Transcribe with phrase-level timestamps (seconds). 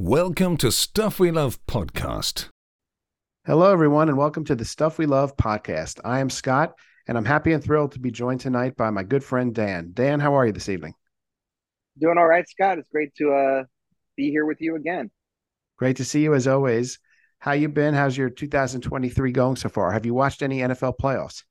[0.00, 2.50] Welcome to Stuff We Love Podcast.
[3.44, 5.98] Hello, everyone, and welcome to the Stuff We Love podcast.
[6.04, 6.74] I am Scott,
[7.08, 9.90] and I'm happy and thrilled to be joined tonight by my good friend Dan.
[9.94, 10.94] Dan, how are you this evening?
[11.98, 12.78] Doing all right, Scott.
[12.78, 13.64] It's great to uh,
[14.16, 15.10] be here with you again.
[15.78, 17.00] Great to see you as always.
[17.40, 17.92] How you been?
[17.92, 19.90] How's your 2023 going so far?
[19.90, 21.42] Have you watched any NFL playoffs?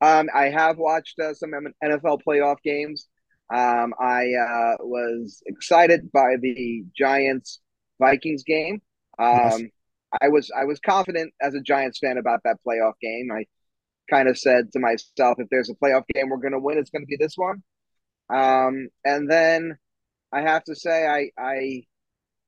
[0.00, 3.06] Um, I have watched uh, some NFL playoff games.
[3.52, 7.60] Um, I uh, was excited by the Giants
[8.00, 8.82] Vikings game.
[9.18, 9.62] Um, yes.
[10.20, 13.28] I was I was confident as a Giants fan about that playoff game.
[13.32, 13.44] I
[14.10, 16.90] kind of said to myself, if there's a playoff game we're going to win, it's
[16.90, 17.62] going to be this one.
[18.28, 19.78] Um, and then
[20.32, 21.84] I have to say, I I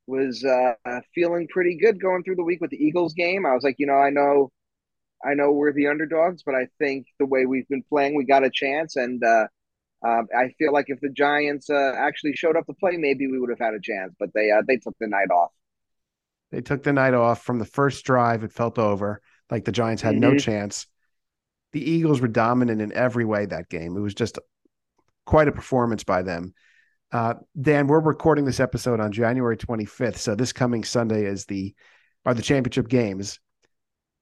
[0.06, 3.44] was uh, feeling pretty good going through the week with the Eagles game.
[3.44, 4.50] I was like, you know, I know,
[5.24, 8.44] I know we're the underdogs, but I think the way we've been playing, we got
[8.44, 8.96] a chance.
[8.96, 9.46] And uh,
[10.06, 13.38] um, I feel like if the Giants uh, actually showed up to play, maybe we
[13.40, 14.14] would have had a chance.
[14.18, 15.50] But they uh, they took the night off.
[16.50, 18.44] They took the night off from the first drive.
[18.44, 20.32] It felt over, like the Giants had mm-hmm.
[20.32, 20.86] no chance.
[21.72, 23.96] The Eagles were dominant in every way that game.
[23.96, 24.38] It was just
[25.26, 26.54] quite a performance by them.
[27.12, 31.74] Uh, Dan, we're recording this episode on January 25th, so this coming Sunday is the
[32.24, 33.40] are the championship games.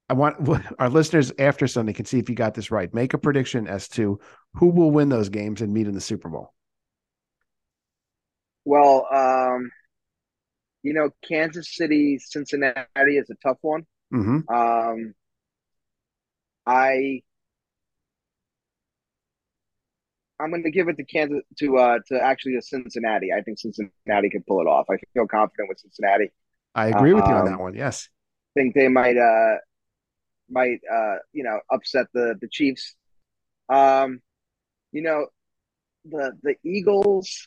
[0.08, 0.36] I want
[0.78, 2.92] our listeners after Sunday can see if you got this right.
[2.92, 4.20] Make a prediction as to
[4.54, 6.52] who will win those games and meet in the Super Bowl.
[8.64, 9.70] Well, um,
[10.82, 13.86] you know, Kansas City, Cincinnati is a tough one.
[14.12, 14.52] Mm-hmm.
[14.52, 15.14] Um,
[16.66, 17.22] I
[20.38, 23.28] I'm going to give it to Kansas to uh to actually to Cincinnati.
[23.36, 24.86] I think Cincinnati can pull it off.
[24.90, 26.32] I feel confident with Cincinnati.
[26.74, 27.74] I agree with um, you on that um, one.
[27.74, 28.08] Yes,
[28.56, 29.56] I think they might uh
[30.50, 32.94] might uh, you know upset the the Chiefs.
[33.68, 34.20] Um,
[34.92, 35.26] you know,
[36.04, 37.46] the the Eagles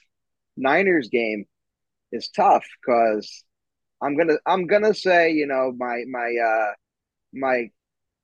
[0.58, 1.45] Niners game
[2.11, 3.44] is tough because
[4.02, 6.72] I'm gonna I'm gonna say you know my my uh
[7.33, 7.70] my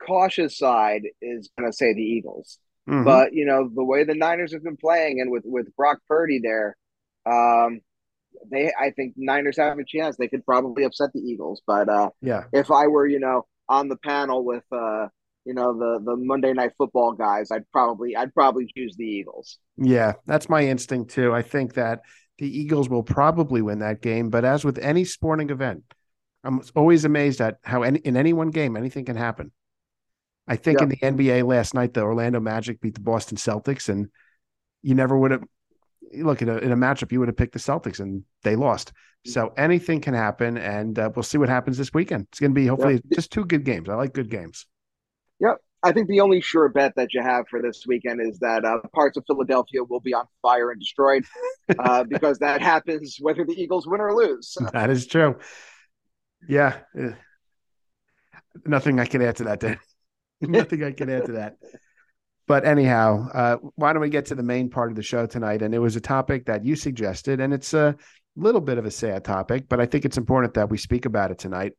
[0.05, 2.59] cautious side is gonna say the Eagles.
[2.89, 3.03] Mm-hmm.
[3.03, 6.39] But you know the way the Niners have been playing, and with with Brock Purdy
[6.43, 6.77] there,
[7.25, 7.81] um,
[8.51, 10.17] they I think Niners have a chance.
[10.17, 11.61] They could probably upset the Eagles.
[11.65, 15.07] But uh, yeah, if I were you know on the panel with uh
[15.45, 19.59] you know the the Monday Night Football guys, I'd probably I'd probably choose the Eagles.
[19.77, 21.33] Yeah, that's my instinct too.
[21.33, 22.01] I think that
[22.37, 25.83] the Eagles will probably win that game, but as with any sporting event,
[26.43, 29.51] I'm always amazed at how any, in any one game anything can happen.
[30.47, 34.09] I think in the NBA last night, the Orlando Magic beat the Boston Celtics, and
[34.83, 35.43] you never would have
[36.13, 38.93] look at a, in a matchup you would have picked the Celtics, and they lost.
[39.25, 42.27] So anything can happen, and uh, we'll see what happens this weekend.
[42.29, 43.03] It's going to be hopefully yep.
[43.13, 43.89] just two good games.
[43.89, 44.67] I like good games.
[45.39, 45.57] Yep.
[45.81, 48.79] I think the only sure bet that you have for this weekend is that uh,
[48.93, 51.25] parts of Philadelphia will be on fire and destroyed
[51.79, 54.55] uh, because that happens whether the Eagles win or lose.
[54.73, 55.37] That is true.
[56.47, 56.77] Yeah.
[58.65, 59.79] Nothing I can add to that, Dan.
[60.41, 61.57] Nothing I can add to that.
[62.47, 65.61] But anyhow, uh, why don't we get to the main part of the show tonight?
[65.61, 67.95] And it was a topic that you suggested, and it's a
[68.35, 71.31] little bit of a sad topic, but I think it's important that we speak about
[71.31, 71.73] it tonight.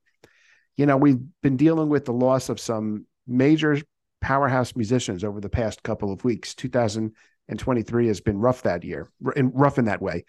[0.76, 3.78] You know, we've been dealing with the loss of some major
[4.20, 6.54] powerhouse musicians over the past couple of weeks.
[6.54, 10.24] 2023 has been rough that year, and rough in that way.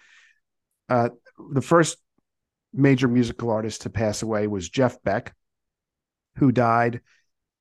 [0.89, 1.09] Uh,
[1.51, 1.97] the first
[2.73, 5.33] major musical artist to pass away was Jeff Beck,
[6.35, 7.01] who died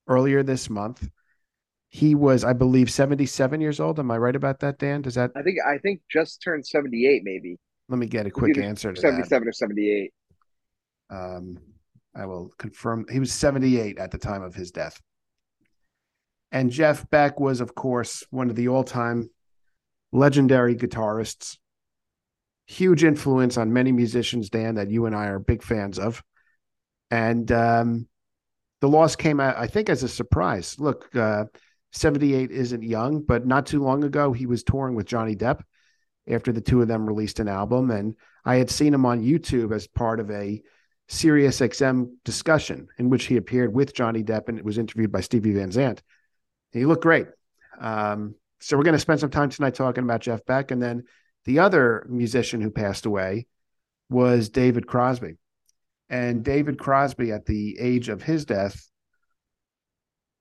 [0.07, 1.09] earlier this month.
[1.89, 3.99] He was, I believe, 77 years old.
[3.99, 5.03] Am I right about that, Dan?
[5.03, 5.31] Does that?
[5.37, 7.59] I think I think just turned 78, maybe.
[7.89, 9.49] Let me get a quick answer to 77 that.
[9.49, 10.13] or 78.
[11.11, 11.59] Um,
[12.15, 13.07] I will confirm.
[13.11, 15.01] He was 78 at the time of his death.
[16.53, 19.31] And Jeff Beck was, of course, one of the all-time
[20.13, 21.59] legendary guitarists.
[22.67, 26.23] Huge influence on many musicians, Dan, that you and I are big fans of.
[27.11, 28.09] And um,
[28.81, 30.77] the loss came, out, I think, as a surprise.
[30.79, 31.45] Look, uh,
[31.97, 35.63] 78 isn't young, but not too long ago, he was touring with Johnny Depp
[36.29, 37.91] after the two of them released an album.
[37.91, 38.15] And
[38.45, 40.63] I had seen him on YouTube as part of a
[41.09, 45.21] Sirius XM discussion in which he appeared with Johnny Depp and it was interviewed by
[45.21, 46.03] Stevie Van Zandt.
[46.73, 47.29] He looked great.
[47.79, 50.71] Um, so we're going to spend some time tonight talking about Jeff Beck.
[50.71, 51.05] And then
[51.45, 53.47] the other musician who passed away
[54.11, 55.37] was David Crosby.
[56.09, 58.89] And David Crosby, at the age of his death,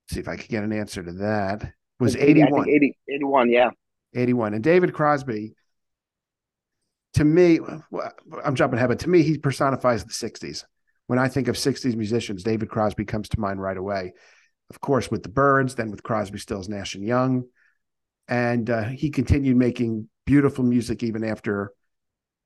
[0.09, 1.73] see if I could get an answer to that.
[1.99, 2.69] Was 81.
[2.69, 3.69] 80, 81, yeah.
[4.13, 4.53] 81.
[4.53, 5.53] And David Crosby,
[7.13, 7.59] to me,
[8.43, 10.63] I'm jumping ahead, but to me, he personifies the 60s.
[11.07, 14.13] When I think of 60s musicians, David Crosby comes to mind right away.
[14.69, 17.45] Of course, with the Byrds, then with Crosby, Stills, Nash, and Young.
[18.27, 21.71] And uh, he continued making beautiful music even after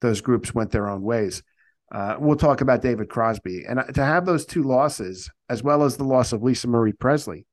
[0.02, 1.42] those groups went their own ways.
[1.92, 5.84] Uh, we'll talk about David Crosby and uh, to have those two losses, as well
[5.84, 7.46] as the loss of Lisa Marie Presley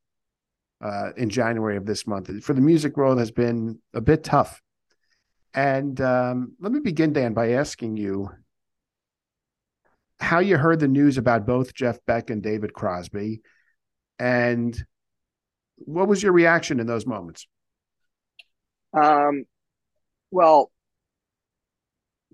[0.87, 4.63] uh, in January of this month, for the music world has been a bit tough.
[5.53, 8.31] And um, let me begin, Dan, by asking you
[10.21, 13.41] how you heard the news about both Jeff Beck and David Crosby,
[14.19, 14.77] and
[15.77, 17.47] what was your reaction in those moments?
[18.93, 19.45] Um,
[20.31, 20.71] well,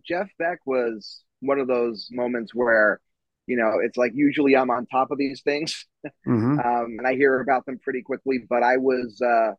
[0.04, 3.00] Jeff Beck was one of those moments where,
[3.46, 6.58] you know, it's like usually I'm on top of these things, mm-hmm.
[6.58, 8.40] um, and I hear about them pretty quickly.
[8.48, 9.52] But I was uh,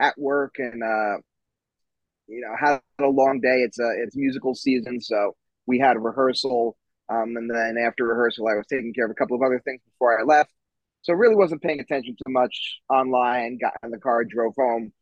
[0.00, 1.18] at work and uh,
[2.28, 3.62] you know had a long day.
[3.62, 5.34] It's a it's musical season, so
[5.66, 6.76] we had a rehearsal,
[7.08, 9.80] um, and then after rehearsal, I was taking care of a couple of other things
[9.84, 10.52] before I left.
[11.02, 13.58] So really wasn't paying attention too much online.
[13.58, 14.92] Got in the car, drove home.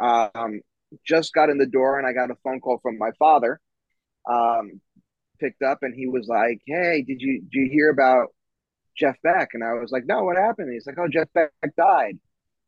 [0.00, 0.60] Um,
[1.06, 3.60] just got in the door, and I got a phone call from my father.
[4.30, 4.80] Um,
[5.42, 8.28] picked up, and he was like, "Hey, did you did you hear about
[8.96, 11.50] Jeff Beck?" And I was like, "No, what happened?" And he's like, "Oh, Jeff Beck
[11.76, 12.18] died."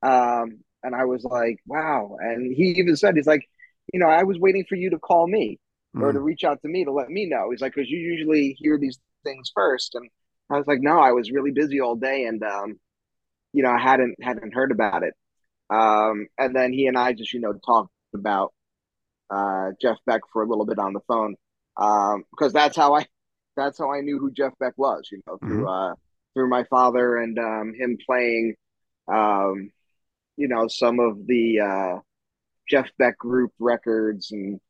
[0.03, 3.49] Um, and I was like, "Wow!" And he even said, "He's like,
[3.93, 5.59] you know, I was waiting for you to call me
[5.97, 6.03] mm.
[6.03, 6.25] or to mm.
[6.25, 8.99] reach out to me to let me know." He's like, "Because you usually hear these
[9.25, 9.97] things first.
[9.97, 10.09] And
[10.51, 12.79] I was like, no, I was really busy all day, and um,
[13.53, 15.15] you know, I hadn't hadn't heard about it.
[15.71, 18.53] Um, and then he and I just, you know, talked about
[19.31, 21.35] uh, Jeff Beck for a little bit on the phone
[21.77, 23.07] um, because that's how I
[23.57, 25.93] that's how I knew who Jeff Beck was, you know, through mm-hmm.
[25.93, 25.95] uh,
[26.35, 28.55] through my father and um, him playing,
[29.09, 29.71] um,
[30.37, 32.01] you know, some of the uh,
[32.69, 34.61] Jeff Beck group records and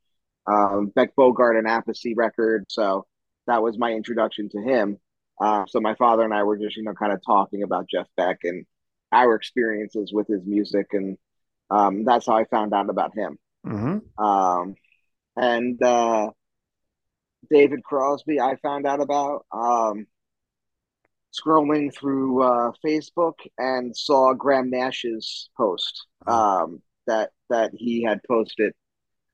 [0.46, 2.66] um, Beck Bogert and Appice record.
[2.68, 3.06] So
[3.46, 4.98] that was my introduction to him.
[5.40, 8.06] Uh, so my father and I were just, you know, kind of talking about Jeff
[8.16, 8.66] Beck and
[9.10, 11.16] our experiences with his music, and
[11.70, 13.38] um, that's how I found out about him.
[13.66, 14.24] Mm-hmm.
[14.24, 14.74] Um,
[15.36, 16.30] and uh,
[17.50, 20.06] David Crosby, I found out about um,
[21.32, 28.72] scrolling through uh, Facebook and saw Graham Nash's post um, that that he had posted,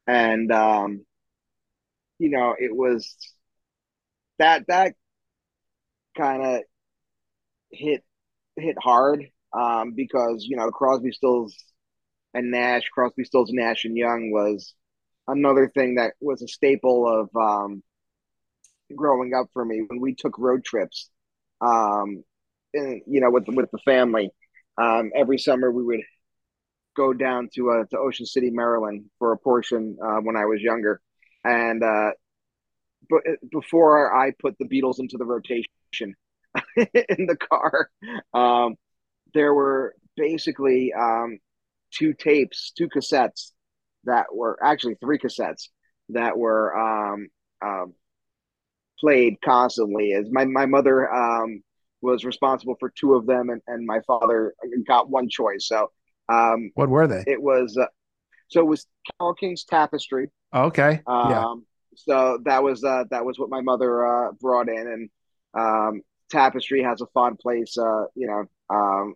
[0.06, 1.04] and um,
[2.18, 3.16] you know, it was
[4.38, 4.94] that that
[6.16, 6.60] kind of
[7.70, 8.04] hit
[8.56, 11.56] hit hard um, because you know Crosby, Stills,
[12.34, 14.74] and Nash, Crosby, Stills, Nash, and Young was
[15.28, 17.82] another thing that was a staple of um,
[18.94, 21.10] growing up for me when we took road trips.
[21.60, 22.24] Um,
[22.72, 24.30] and, you know, with with the family,
[24.78, 26.00] um, every summer we would
[26.96, 30.60] go down to uh, to Ocean City, Maryland, for a portion uh, when I was
[30.60, 31.00] younger,
[31.44, 32.10] and uh,
[33.08, 36.14] but before I put the Beatles into the rotation
[36.76, 37.90] in the car.
[38.32, 38.76] Um,
[39.34, 41.38] there were basically um,
[41.92, 43.52] two tapes, two cassettes
[44.04, 45.68] that were actually three cassettes
[46.10, 47.28] that were um,
[47.64, 47.94] um,
[49.00, 50.12] played constantly.
[50.12, 51.62] As my my mother um,
[52.02, 54.54] was responsible for two of them, and, and my father
[54.86, 55.66] got one choice.
[55.66, 55.90] So,
[56.28, 57.24] um, what were they?
[57.26, 57.86] It was uh,
[58.48, 58.86] so it was
[59.18, 60.28] Carole King's Tapestry.
[60.52, 61.44] Oh, okay, yeah.
[61.44, 61.66] Um,
[61.96, 65.10] so that was uh, that was what my mother uh, brought in, and
[65.54, 69.14] um, Tapestry has a fond place, uh, you know, um,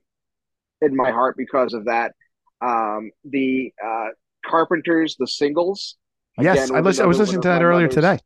[0.81, 2.13] in my heart because of that.
[2.61, 4.09] Um, the uh,
[4.45, 5.97] Carpenters, the singles.
[6.39, 8.19] Yes, again, I, listen, I was listening to that earlier today.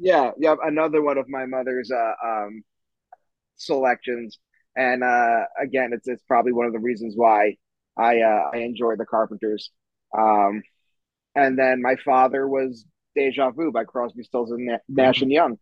[0.00, 2.62] Yeah, yeah, another one of my mother's uh, um,
[3.56, 4.38] selections,
[4.76, 7.56] and uh, again, it's it's probably one of the reasons why
[7.96, 9.72] I uh, I enjoy the Carpenters.
[10.16, 10.62] Um,
[11.34, 12.84] and then my father was
[13.16, 15.58] Deja Vu by Crosby, Stills, and Nash and Young,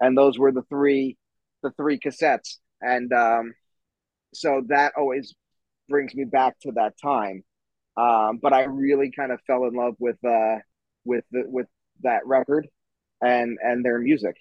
[0.00, 1.16] and those were the three
[1.62, 3.54] the three cassettes, and um,
[4.34, 5.34] so that always
[5.88, 7.42] brings me back to that time.
[7.96, 10.56] Um, but I really kind of fell in love with uh,
[11.06, 11.68] with the, with
[12.02, 12.68] that record
[13.22, 14.36] and and their music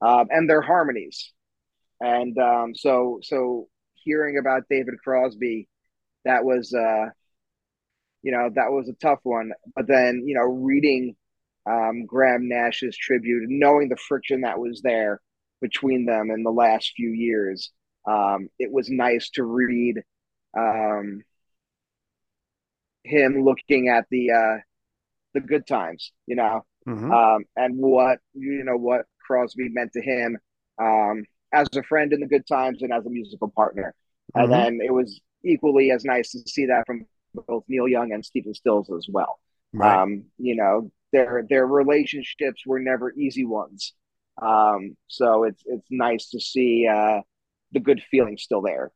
[0.00, 1.32] um, and their harmonies,
[2.00, 5.68] and um, so so hearing about David Crosby,
[6.24, 7.06] that was uh,
[8.22, 9.52] you know that was a tough one.
[9.74, 11.16] But then you know reading
[11.66, 15.20] um, Graham Nash's tribute and knowing the friction that was there
[15.60, 17.70] between them in the last few years.
[18.06, 20.02] Um, it was nice to read
[20.56, 21.22] um,
[23.02, 24.58] him looking at the uh,
[25.34, 27.10] the good times, you know, mm-hmm.
[27.10, 30.38] um, and what you know what Crosby meant to him
[30.80, 33.94] um, as a friend in the good times and as a musical partner.
[34.36, 34.44] Mm-hmm.
[34.44, 37.06] And then it was equally as nice to see that from
[37.46, 39.38] both Neil Young and Stephen Stills as well.
[39.72, 40.02] Right.
[40.02, 43.92] Um, you know, their their relationships were never easy ones.
[44.40, 47.20] Um, so it's it's nice to see uh,
[47.72, 48.90] the good feeling still there.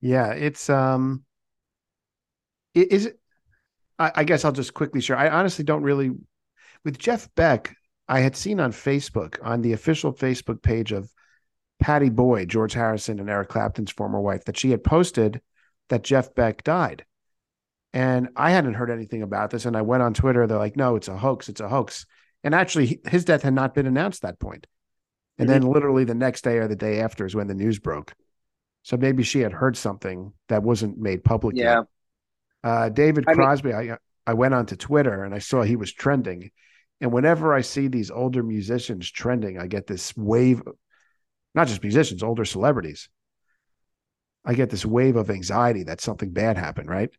[0.00, 1.24] Yeah, it's um,
[2.74, 3.18] is it?
[3.98, 5.16] I, I guess I'll just quickly share.
[5.16, 6.12] I honestly don't really
[6.84, 7.76] with Jeff Beck.
[8.08, 11.10] I had seen on Facebook, on the official Facebook page of
[11.80, 15.40] Pattie Boyd, George Harrison and Eric Clapton's former wife, that she had posted
[15.88, 17.04] that Jeff Beck died.
[17.92, 19.66] And I hadn't heard anything about this.
[19.66, 20.46] And I went on Twitter.
[20.46, 21.48] They're like, no, it's a hoax.
[21.48, 22.06] It's a hoax.
[22.42, 24.66] And actually, his death had not been announced at that point.
[25.38, 25.60] And mm-hmm.
[25.60, 28.14] then literally the next day or the day after is when the news broke.
[28.82, 31.76] So maybe she had heard something that wasn't made public yeah.
[31.78, 31.84] yet.
[32.64, 35.92] Uh, David Crosby, I, mean, I I went onto Twitter and I saw he was
[35.92, 36.50] trending.
[37.00, 40.62] And whenever I see these older musicians trending, I get this wave,
[41.54, 43.08] not just musicians, older celebrities.
[44.44, 47.10] I get this wave of anxiety that something bad happened, right?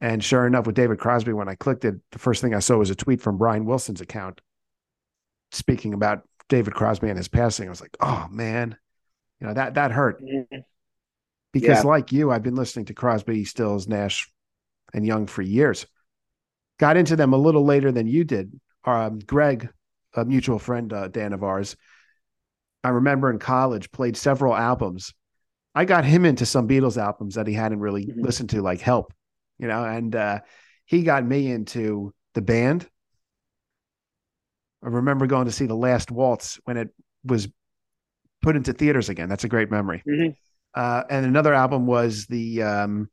[0.00, 2.76] And sure enough, with David Crosby, when I clicked it, the first thing I saw
[2.76, 4.40] was a tweet from Brian Wilson's account
[5.52, 7.66] speaking about David Crosby and his passing.
[7.66, 8.76] I was like, oh man,
[9.40, 10.22] you know, that that hurt.
[10.22, 10.58] Mm-hmm.
[11.52, 11.90] Because yeah.
[11.90, 14.30] like you, I've been listening to Crosby, Stills, Nash,
[14.96, 15.86] and Young for years.
[16.78, 18.58] Got into them a little later than you did.
[18.84, 19.68] Um, Greg,
[20.14, 21.76] a mutual friend, uh, Dan of ours,
[22.82, 25.12] I remember in college played several albums.
[25.74, 28.22] I got him into some Beatles albums that he hadn't really mm-hmm.
[28.22, 29.12] listened to, like Help,
[29.58, 30.40] you know, and uh,
[30.84, 32.88] he got me into the band.
[34.84, 36.90] I remember going to see The Last Waltz when it
[37.24, 37.48] was
[38.40, 39.28] put into theaters again.
[39.28, 40.02] That's a great memory.
[40.08, 40.30] Mm-hmm.
[40.74, 43.10] Uh, and another album was the um,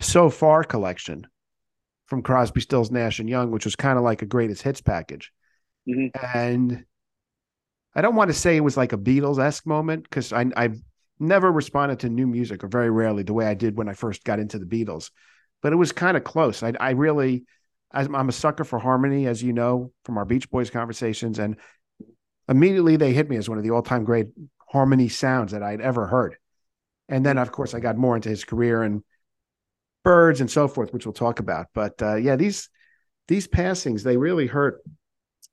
[0.00, 1.26] So Far collection
[2.06, 5.32] from Crosby, Stills, Nash and Young, which was kind of like a greatest hits package.
[5.88, 6.36] Mm-hmm.
[6.36, 6.84] And
[7.94, 10.80] I don't want to say it was like a Beatles esque moment because I I've
[11.18, 14.24] never responded to new music or very rarely the way I did when I first
[14.24, 15.10] got into the Beatles,
[15.62, 16.62] but it was kind of close.
[16.62, 17.44] I I really
[17.90, 21.56] I'm a sucker for harmony, as you know from our Beach Boys conversations, and
[22.48, 24.28] immediately they hit me as one of the all time great
[24.68, 26.36] harmony sounds that I'd ever heard.
[27.08, 29.02] And then, of course, I got more into his career and
[30.08, 31.66] Byrds and so forth, which we'll talk about.
[31.74, 32.70] But uh, yeah, these
[33.26, 34.82] these passings they really hurt.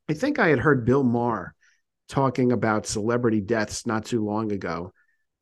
[0.09, 1.53] I think I had heard Bill Maher
[2.07, 4.93] talking about celebrity deaths not too long ago,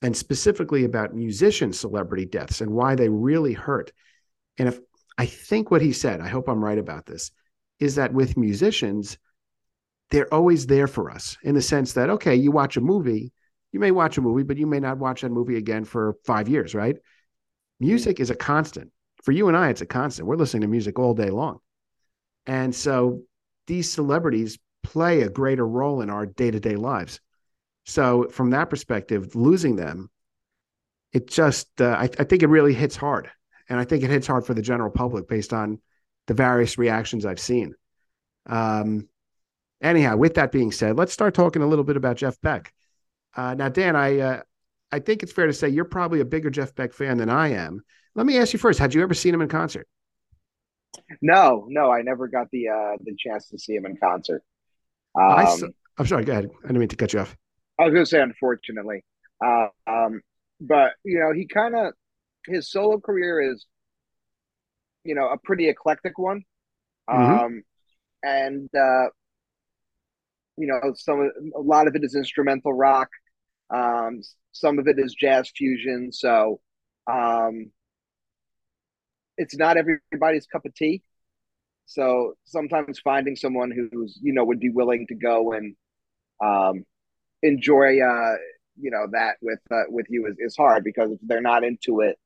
[0.01, 3.91] and specifically about musician celebrity deaths and why they really hurt.
[4.57, 4.79] And if
[5.15, 7.29] I think what he said, I hope I'm right about this,
[7.79, 9.19] is that with musicians,
[10.09, 13.31] they're always there for us in the sense that okay, you watch a movie,
[13.71, 16.49] you may watch a movie, but you may not watch that movie again for five
[16.49, 16.95] years, right?
[17.79, 18.89] Music is a constant
[19.23, 20.27] for you and I, it's a constant.
[20.27, 21.59] We're listening to music all day long.
[22.45, 23.23] And so
[23.67, 27.19] these celebrities play a greater role in our day to day lives.
[27.85, 30.09] So, from that perspective, losing them,
[31.11, 33.29] it just, uh, I, I, think it really hits hard.
[33.67, 35.79] And I think it hits hard for the general public based on
[36.27, 37.75] the various reactions I've seen.
[38.45, 39.09] Um,
[39.81, 42.73] anyhow, with that being said, let's start talking a little bit about Jeff Beck.
[43.35, 44.41] Uh, now, Dan, I, uh,
[44.91, 47.49] I think it's fair to say you're probably a bigger Jeff Beck fan than I
[47.49, 47.83] am.
[48.15, 49.87] Let me ask you first: Had you ever seen him in concert?
[51.21, 54.43] No, no, I never got the uh, the chance to see him in concert.
[55.15, 55.57] Um, I
[55.99, 56.23] am sorry.
[56.23, 56.49] Go ahead.
[56.63, 57.35] I didn't mean to cut you off.
[57.79, 59.03] I was going to say, unfortunately,
[59.43, 60.21] uh, um,
[60.61, 61.93] but you know, he kind of
[62.45, 63.65] his solo career is,
[65.03, 66.43] you know, a pretty eclectic one,
[67.09, 67.45] mm-hmm.
[67.45, 67.63] um,
[68.21, 69.09] and uh,
[70.57, 73.09] you know, some a lot of it is instrumental rock,
[73.73, 76.11] um, some of it is jazz fusion.
[76.11, 76.59] So,
[77.11, 77.71] um,
[79.37, 81.03] it's not everybody's cup of tea.
[81.85, 85.75] So sometimes finding someone who's you know would be willing to go and
[86.43, 86.85] um,
[87.41, 88.35] enjoy uh,
[88.79, 92.01] you know that with uh, with you is, is hard because if they're not into
[92.01, 92.17] it,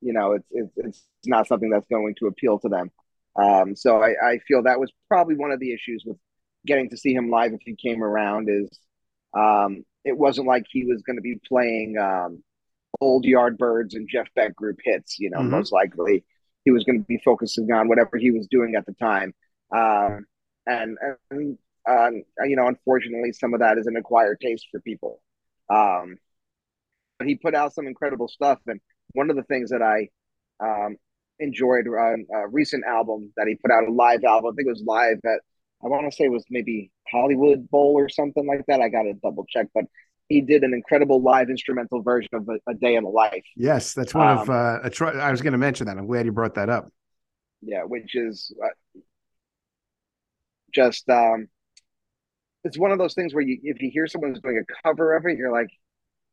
[0.00, 2.90] you know it's it's it's not something that's going to appeal to them.
[3.36, 6.16] Um, so I, I feel that was probably one of the issues with
[6.66, 8.68] getting to see him live if he came around is
[9.36, 12.42] um, it wasn't like he was going to be playing um,
[13.00, 15.18] old Yardbirds and Jeff Beck group hits.
[15.18, 15.50] You know, mm-hmm.
[15.50, 16.24] most likely
[16.64, 19.34] he was going to be focusing on whatever he was doing at the time.
[19.74, 20.26] Um,
[20.66, 20.98] and,
[21.30, 22.10] and uh,
[22.44, 25.22] you know, unfortunately, some of that is an acquired taste for people.
[25.70, 26.16] Um,
[27.18, 28.80] but he put out some incredible stuff, and
[29.12, 30.08] one of the things that I
[30.60, 30.96] um,
[31.38, 34.52] enjoyed on uh, a recent album that he put out a live album.
[34.52, 35.40] I think it was live at
[35.82, 38.80] I want to say it was maybe Hollywood Bowl or something like that.
[38.80, 39.84] I got to double check, but
[40.28, 43.44] he did an incredible live instrumental version of a, a day in the life.
[43.56, 45.96] Yes, that's one um, of uh, a tr- I was going to mention that.
[45.96, 46.92] I'm glad you brought that up.
[47.62, 49.00] Yeah, which is uh,
[50.72, 51.48] just um,
[52.64, 55.24] it's one of those things where you if you hear someone's doing a cover of
[55.26, 55.70] it, you're like,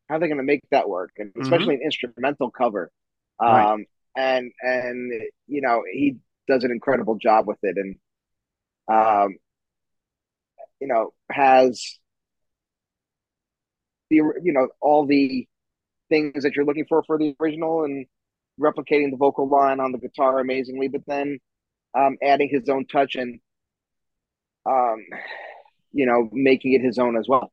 [0.08, 1.10] how are they going to make that work?
[1.16, 1.42] And mm-hmm.
[1.42, 1.82] especially mm-hmm.
[1.82, 2.90] an instrumental cover.
[3.38, 3.86] Um, right.
[4.16, 5.12] and and
[5.46, 6.16] you know he
[6.48, 7.96] does an incredible job with it, and
[8.88, 9.36] um,
[10.80, 11.98] you know has
[14.10, 15.46] the you know all the
[16.08, 18.06] things that you're looking for for the original and
[18.60, 21.38] replicating the vocal line on the guitar amazingly, but then
[21.94, 23.40] um, adding his own touch and
[24.66, 25.04] um,
[25.92, 27.52] you know, making it his own as well.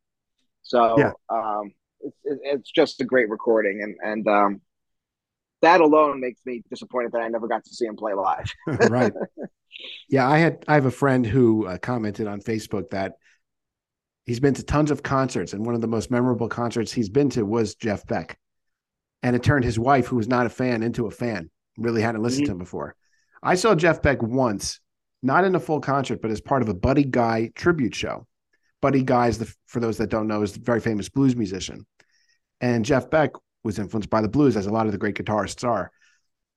[0.64, 1.12] So Yeah.
[1.30, 4.62] um, it's, it's just a great recording, and and um,
[5.62, 8.52] that alone makes me disappointed that I never got to see him play live.
[8.90, 9.14] right.
[10.10, 13.14] Yeah, I had I have a friend who uh, commented on Facebook that
[14.26, 17.30] he's been to tons of concerts, and one of the most memorable concerts he's been
[17.32, 18.38] to was Jeff Beck,
[19.22, 21.50] and it turned his wife, who was not a fan, into a fan.
[21.78, 22.48] Really hadn't listened Mhm.
[22.48, 22.96] to him before.
[23.42, 24.80] I saw Jeff Beck once,
[25.22, 28.28] not in a full concert, but as part of a Buddy Guy tribute show.
[28.82, 31.86] Buddy Guy is the for those that don't know is a very famous blues musician,
[32.62, 33.32] and Jeff Beck
[33.64, 35.92] was influenced by the blues, as a lot of the great guitarists are.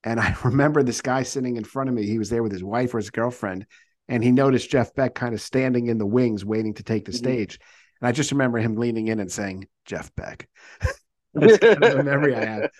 [0.04, 2.04] And I remember this guy sitting in front of me.
[2.04, 3.66] He was there with his wife or his girlfriend,
[4.08, 7.12] and he noticed Jeff Beck kind of standing in the wings, waiting to take the
[7.12, 7.16] Mhm.
[7.16, 7.58] stage.
[8.00, 10.48] And I just remember him leaning in and saying, "Jeff Beck."
[11.34, 12.70] That's kind of a memory I have.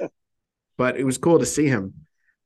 [0.77, 1.95] But it was cool to see him.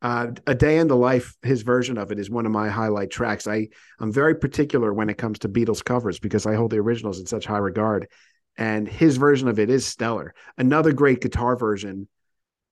[0.02, 3.10] Uh, a day in the life, his version of it is one of my highlight
[3.10, 3.46] tracks.
[3.46, 3.68] I
[3.98, 7.26] I'm very particular when it comes to Beatles covers because I hold the originals in
[7.26, 8.08] such high regard,
[8.56, 10.34] and his version of it is stellar.
[10.56, 12.08] Another great guitar version.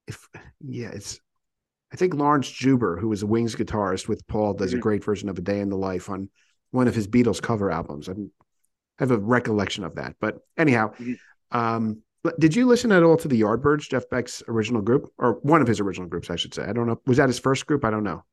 [0.06, 0.26] If
[0.64, 1.20] yeah, it's
[1.92, 4.80] I think Laurence Juber, who was a Wings guitarist with Paul, does a Mhm.
[4.80, 6.28] great version of A Day in the Life on
[6.70, 8.08] one of his Beatles cover albums.
[8.08, 8.30] I'm,
[8.98, 10.16] I have a recollection of that.
[10.20, 11.18] But anyhow, Mhm.
[11.50, 12.02] um,
[12.38, 15.68] did you listen at all to the Yardbirds, Jeff Beck's original group, or one of
[15.68, 16.64] his original groups, I should say?
[16.64, 17.00] I don't know.
[17.06, 17.84] Was that his first group?
[17.84, 18.24] I don't know.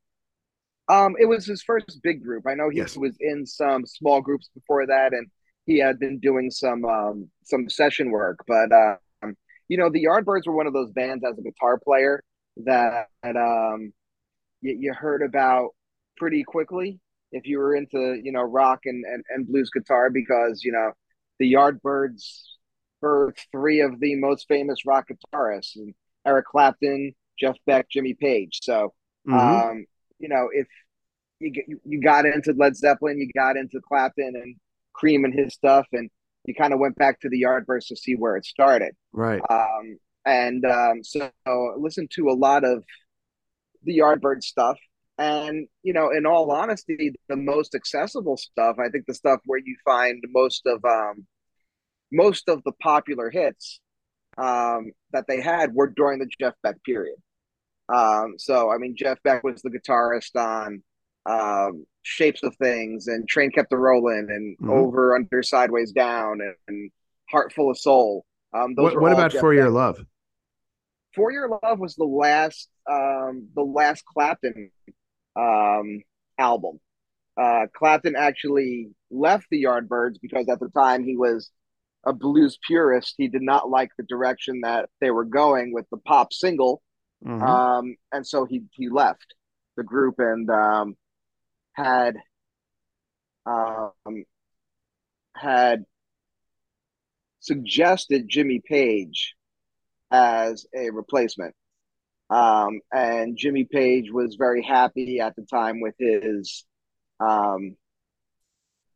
[0.87, 2.45] Um, it was his first big group.
[2.45, 2.97] I know he Yes.
[2.97, 5.27] was in some small groups before that, and
[5.65, 8.39] he had been doing some um, some session work.
[8.47, 9.35] But um,
[9.67, 12.23] you know, the Yardbirds were one of those bands as a guitar player
[12.57, 13.93] that um,
[14.61, 15.69] you, you heard about
[16.17, 16.99] pretty quickly
[17.31, 20.91] if you were into you know rock and, and, and blues guitar because you know
[21.39, 22.43] the Yardbirds
[23.03, 25.77] birthed three of the most famous rock guitarists:
[26.25, 28.59] Eric Clapton, Jeff Beck, Jimmy Page.
[28.63, 28.93] So
[29.27, 29.71] Mhm.
[29.71, 29.85] um,
[30.19, 30.67] you know, if
[31.39, 34.55] you you, you got into Led Zeppelin, you got into Clapton and
[34.93, 36.09] Cream and his stuff, and
[36.45, 38.95] you kind of went back to the Yardbirds to see where it started.
[39.11, 39.41] right.
[39.49, 42.83] Um, and um, so I listened to a lot of
[43.83, 44.77] the Yardbird stuff.
[45.17, 49.59] And, you know, in all honesty, the most accessible stuff, I think the stuff where
[49.59, 51.25] you find most of um,
[52.11, 53.79] most of the popular hits
[54.37, 57.15] um, that they had were during the Jeff Beck period.
[57.87, 60.83] Um, so, I mean, Jeff Beck was the guitarist on
[61.25, 64.69] um, Shapes of Things and Train Kept a Rolling and Mhm.
[64.69, 66.91] Over, Under, Sideways, Down and, and
[67.29, 68.25] Heart Full of Soul.
[68.53, 70.05] Um, those What, what about Jeff For Your Love?
[71.15, 74.69] For Your Love was the last um, the last Clapton
[75.35, 76.01] um,
[76.37, 76.79] album.
[77.37, 81.49] Uh, Clapton actually left the Yardbirds because at the time he was
[82.05, 83.15] a blues purist.
[83.17, 86.81] He did not like the direction that they were going with the pop single,
[87.23, 87.41] Mhm.
[87.41, 89.35] um, and so he he left
[89.77, 90.95] the group and um,
[91.73, 92.17] had
[93.45, 93.91] um,
[95.35, 95.85] had
[97.39, 99.35] suggested Jimmy Page
[100.11, 101.55] as a replacement.
[102.29, 106.65] Um, and Jimmy Page was very happy at the time with his
[107.19, 107.75] um,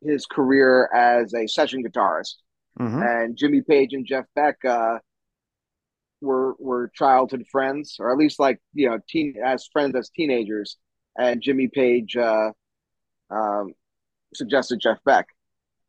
[0.02, 2.36] his career as a session guitarist.
[2.78, 3.24] Mhm.
[3.24, 4.98] And Jimmy Page and Jeff Beck uh,
[6.20, 10.76] were were childhood friends, or at least like you know, teen as friends as teenagers.
[11.18, 12.52] And Jimmy Page uh,
[13.30, 13.74] um,
[14.34, 15.26] suggested Jeff Beck,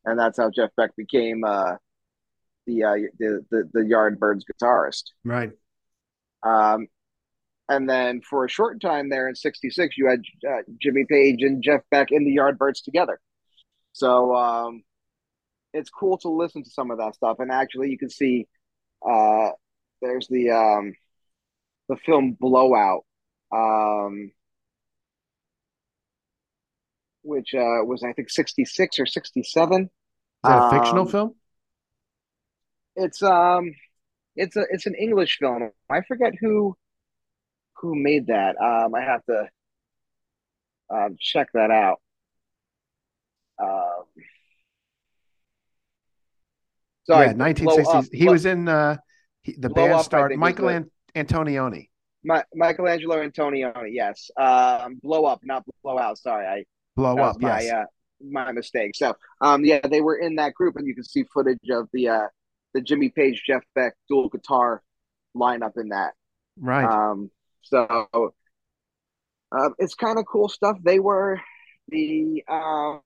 [0.06, 1.76] and that's how Jeff Beck became uh,
[2.68, 5.04] the, uh, the the the Yardbirds guitarist.
[5.24, 5.52] Right.
[6.44, 6.88] Um,
[7.70, 11.64] and then for a short time there in '66, you had uh, Jimmy Page and
[11.64, 13.20] Jeff Beck in the Yardbirds together.
[13.94, 14.84] So um,
[15.74, 18.48] it's cool to listen to some of that stuff, and actually, you can see
[19.08, 19.50] uh,
[20.02, 20.94] there's the um,
[21.90, 23.06] the film Blowout,
[23.54, 24.32] um,
[27.24, 29.84] which uh, was I think '66 or '67.
[29.84, 29.90] Is
[30.44, 31.36] that a fictional Um, film?
[32.96, 33.74] It's um,
[34.36, 35.70] it's a it's an English film.
[35.90, 36.76] I forget who
[37.78, 38.56] who made that.
[38.62, 39.48] Um, I have to
[40.90, 42.02] um, check that out.
[43.62, 44.04] Um,
[47.06, 47.96] sorry, yeah, 1960s.
[47.96, 48.06] Up.
[48.12, 48.98] he Blow- was in uh,
[49.42, 51.88] he, the band Up, starred Michael An- Antonioni.
[52.24, 53.90] Mi- Michelangelo Antonioni.
[53.94, 56.18] Yes, um, blow up, not blow out.
[56.18, 56.64] Sorry, I
[56.96, 57.40] Blow up.
[57.40, 57.74] my yes.
[57.74, 57.86] uh,
[58.24, 58.92] my mistake.
[58.96, 62.10] So, um, yeah, they were in that group, and you can see footage of the
[62.10, 62.28] uh,
[62.74, 64.82] the Jimmy Page Jeff Beck dual guitar
[65.36, 66.14] lineup in that.
[66.58, 66.86] right.
[66.86, 67.30] Um,
[67.62, 68.34] so
[69.52, 70.78] um, it's kind of cool stuff.
[70.84, 71.40] They were
[71.90, 73.02] the um,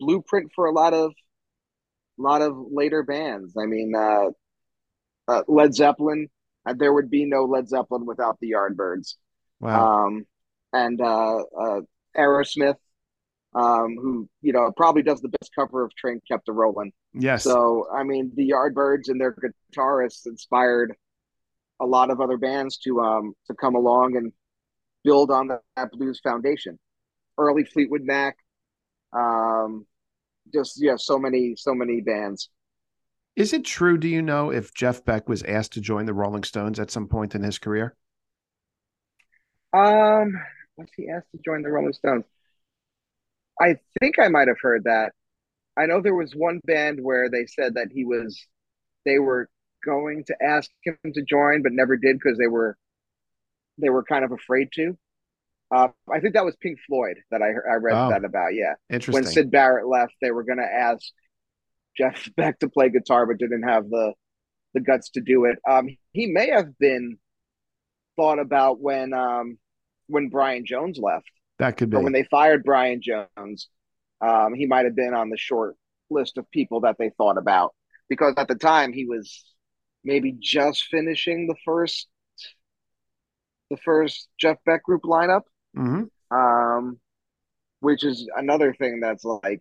[0.00, 1.12] blueprint for a lot of
[2.18, 3.54] a lot of later bands.
[3.56, 4.30] I mean, uh,
[5.28, 6.28] uh, Led Zeppelin.
[6.64, 9.14] Uh, there would be no Led Zeppelin without the Yardbirds.
[9.60, 10.04] wow.
[10.06, 10.26] Um,
[10.72, 11.80] and uh, uh,
[12.16, 12.76] Aerosmith.
[13.54, 17.44] Um, who you know probably does the best cover of "Train Kept a Rolling." Yes.
[17.44, 19.34] So I mean, the Yardbirds and their
[19.74, 20.94] guitarists inspired
[21.80, 24.32] a lot of other bands to um to come along and
[25.04, 26.78] build on that, that blues foundation.
[27.38, 28.36] Early Fleetwood Mac,
[29.12, 29.86] um,
[30.52, 32.48] just yeah, so many so many bands.
[33.34, 33.96] Is it true?
[33.96, 37.08] Do you know if Jeff Beck was asked to join the Rolling Stones at some
[37.08, 37.96] point in his career?
[39.72, 40.34] Um,
[40.76, 42.24] was he asked to join the Rolling Stones?
[43.62, 45.12] I think I might have heard that.
[45.76, 48.38] I know there was one band where they said that he was,
[49.06, 49.48] they were
[49.84, 52.76] going to ask him to join, but never did because they were,
[53.78, 54.96] they were kind of afraid to.
[55.74, 58.10] Uh, I think that was Pink Floyd that I I read Oh.
[58.10, 58.52] that about.
[58.54, 59.14] Yeah, Interesting.
[59.14, 61.02] when Syd Barrett left, they were going to ask
[61.96, 64.12] Jeff Beck to play guitar, but didn't have the
[64.74, 65.58] the guts to do it.
[65.68, 67.16] Um, he may have been
[68.16, 69.56] thought about when um,
[70.08, 71.30] when Brian Jones left,
[71.62, 71.96] that could be.
[71.96, 73.68] or when they fired Brian Jones.
[74.20, 75.76] Um, he might have been on the short
[76.08, 77.74] list of people that they thought about
[78.08, 79.44] because at the time he was
[80.04, 82.08] maybe just finishing the first
[83.70, 85.42] the first Jeff Beck group lineup
[85.76, 86.08] Mhm.
[86.30, 87.00] um,
[87.80, 89.60] which is another thing that's like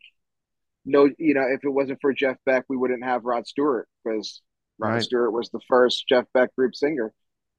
[0.86, 4.42] no, you know, if it wasn't for Jeff Beck, we wouldn't have Rod Stewart because
[4.80, 5.04] Rod Right.
[5.04, 7.14] Stewart was the first Jeff Beck group singer.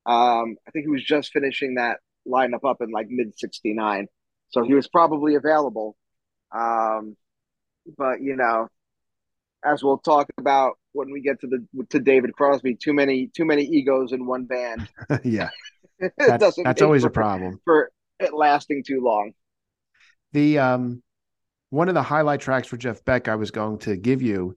[0.07, 4.09] Um, I think he was just finishing that lineup up in like mid '69,
[4.53, 5.97] so he was probably available.
[6.55, 7.17] Um,
[7.97, 8.69] but you know,
[9.65, 13.45] as we'll talk about when we get to the to David Crosby, too many too
[13.45, 14.89] many egos in one band.
[15.25, 15.49] yeah,
[15.99, 17.61] it doesn't that's make always a problem.
[17.65, 19.33] for it lasting too long.
[20.33, 21.03] The um,
[21.71, 24.57] one of the highlight tracks for Jeff Beck I was going to give you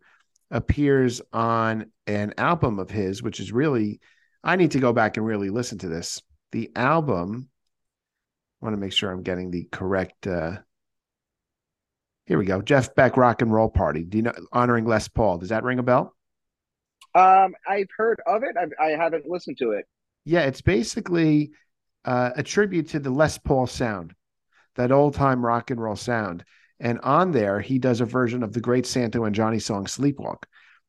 [0.52, 4.00] appears on an album of his, which is really
[4.44, 6.22] I need to go back and really listen to this.
[6.52, 7.50] The album.
[8.62, 10.28] I want to make sure I'm getting the correct.
[10.28, 10.58] uh
[12.26, 12.62] Here we go.
[12.62, 14.04] Jeff Beck Rock and Roll Party.
[14.04, 15.38] Do you know honoring Les Paul?
[15.38, 16.16] Does that ring a bell?
[17.14, 18.56] Um, I've heard of it.
[18.60, 19.86] I've, I haven't listened to it.
[20.26, 21.52] Yeah, it's basically
[22.04, 24.14] uh, a tribute to the Les Paul sound,
[24.76, 26.44] that old time rock and roll sound.
[26.80, 30.44] And on there, he does a version of the great Santo and Johnny song Sleepwalk,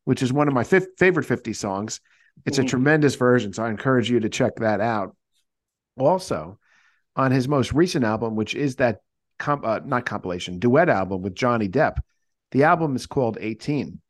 [0.05, 2.01] which is one of my fif- favorite 50 songs.
[2.45, 2.69] It's a Mhm.
[2.69, 3.53] tremendous version.
[3.53, 5.15] So I encourage you to check that out.
[5.97, 6.59] Also,
[7.17, 9.01] on his most recent album, which is that
[9.39, 11.99] comp- uh, not compilation, duet album with Johnny Depp,
[12.53, 14.01] the album is called 18.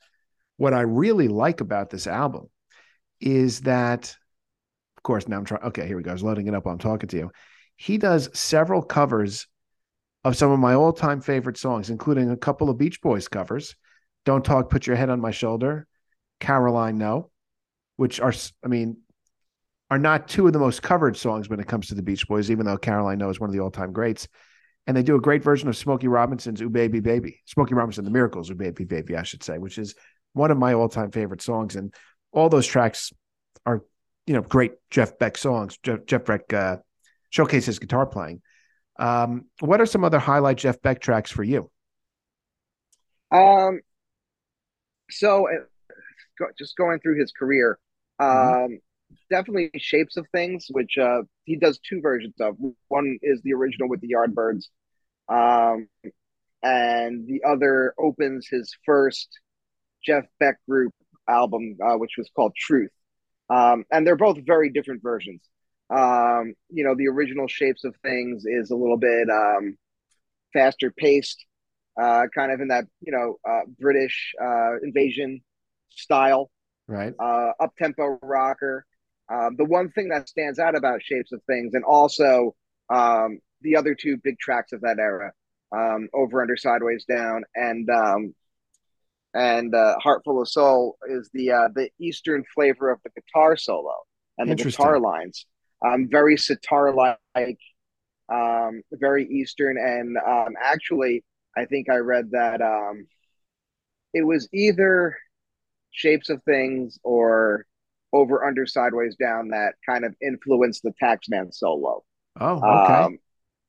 [0.59, 2.51] What I really like about this album
[3.21, 4.17] is that
[4.97, 5.63] of course, now I'm trying.
[5.63, 6.11] Okay, here we go.
[6.11, 7.31] I was loading it up while I'm talking to you.
[7.77, 9.47] He does several covers
[10.25, 13.77] of some of my all time favorite songs, including a couple of Beach Boys covers
[14.25, 15.87] Don't Talk, Put Your Head on My Shoulder,
[16.41, 17.31] Caroline No,
[17.97, 18.33] which are,
[18.65, 18.97] I mean,
[19.91, 22.51] are not two of the most covered songs when it comes to the Beach Boys,
[22.51, 24.29] even though Caroline No is one of the all time greats.
[24.87, 28.11] And they do a great version of Smokey Robinson's Ooh Baby Baby, Smokey Robinson, The
[28.11, 29.95] Miracles, Ooh Baby Baby, I should say, which is
[30.33, 31.77] one of my all time favorite songs.
[31.77, 31.93] And
[32.33, 33.13] all those tracks
[33.65, 33.83] are
[34.27, 35.79] you know, great Jeff Beck songs.
[35.83, 36.77] Jeff, Jeff Beck uh,
[37.31, 38.43] showcases guitar playing.
[38.99, 41.71] Um, what are some other highlight Jeff Beck tracks for you?
[43.31, 43.81] Um,
[45.11, 45.65] so uh,
[46.39, 47.79] go, just going through his career,
[48.19, 48.81] um, Mhm.
[49.31, 52.57] Definitely Shapes of Things, which uh, he does two versions of.
[52.89, 54.67] One is the original with the Yardbirds,
[55.29, 55.89] um,
[56.63, 59.29] and the other opens his first
[60.05, 60.93] Jeff Beck group
[61.29, 62.91] album, uh, which was called Truth.
[63.49, 65.41] Um, and they're both very different versions.
[65.89, 69.77] Um, you know, the original Shapes of Things is a little bit um,
[70.53, 71.45] faster paced,
[72.01, 75.41] uh, kind of in that you know uh, British uh, invasion
[75.91, 76.51] style,
[76.89, 77.15] Right.
[77.19, 78.85] uh, up tempo rocker.
[79.33, 82.55] Um, the one thing that stands out about Shapes of Things, and also
[82.93, 85.33] um, the other two big tracks of that era,
[85.77, 88.35] um, Over Under Sideways Down and um,
[89.35, 93.57] and uh, Heart Full of Soul, is the uh, the Eastern flavor of the guitar
[93.57, 93.95] solo
[94.39, 95.47] and the guitar lines.
[95.85, 97.59] Um, very sitar like,
[98.33, 101.25] um, very Eastern, and um, actually,
[101.57, 103.07] I think I read that um,
[104.15, 105.19] it was either
[105.91, 107.67] Shapes of Things or
[108.17, 112.05] Over Under Sideways Down that kind of influenced the Taxman solo.
[112.41, 112.93] Oh, okay.
[112.95, 113.19] Um,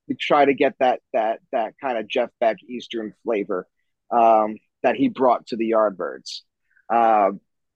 [0.08, 3.68] we try to get that that that kind of Jeff Beck Eastern flavor
[4.12, 6.42] um, that he brought to the Yardbirds.
[6.90, 7.32] Uh,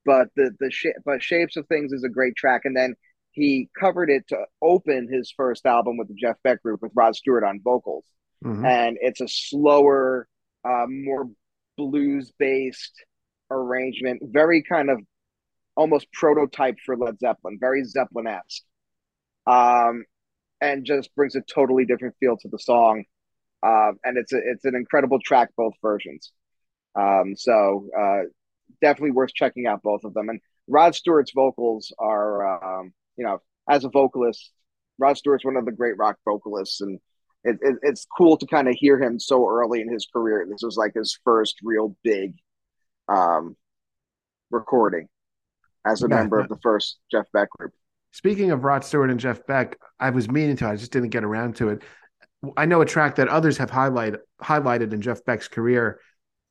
[0.05, 2.95] but the the sh- but Shapes of Things is a great track, and then
[3.31, 7.15] he covered it to open his first album with the Jeff Beck group with Rod
[7.15, 8.05] Stewart on vocals,
[8.43, 8.65] Mhm.
[8.65, 10.27] and it's a slower,
[10.65, 11.29] uh, more
[11.77, 13.05] blues based
[13.49, 14.99] arrangement, very kind of
[15.75, 18.63] almost prototype for Led Zeppelin, very Zeppelin esque,
[19.47, 20.03] um,
[20.59, 23.05] and just brings a totally different feel to the song.
[23.63, 26.31] uh, and it's a, it's an incredible track, both versions.
[26.95, 28.21] Um, so uh,
[28.81, 30.29] definitely worth checking out both of them.
[30.29, 34.51] And Rod Stewart's vocals are, um, you know, as a vocalist,
[34.97, 36.99] Rod Stewart's one of the great rock vocalists, and
[37.43, 40.45] it, it, it's cool to kind of hear him so early in his career.
[40.49, 42.35] This was like his first real big
[43.07, 43.55] um,
[44.49, 45.07] recording
[45.85, 47.73] as a yeah, member of the first Jeff Beck group.
[48.11, 51.23] Speaking of Rod Stewart and Jeff Beck, I was meaning to, I just didn't get
[51.23, 51.83] around to it.
[52.57, 55.99] I know a track that others have highlighted highlighted in Jeff Beck's career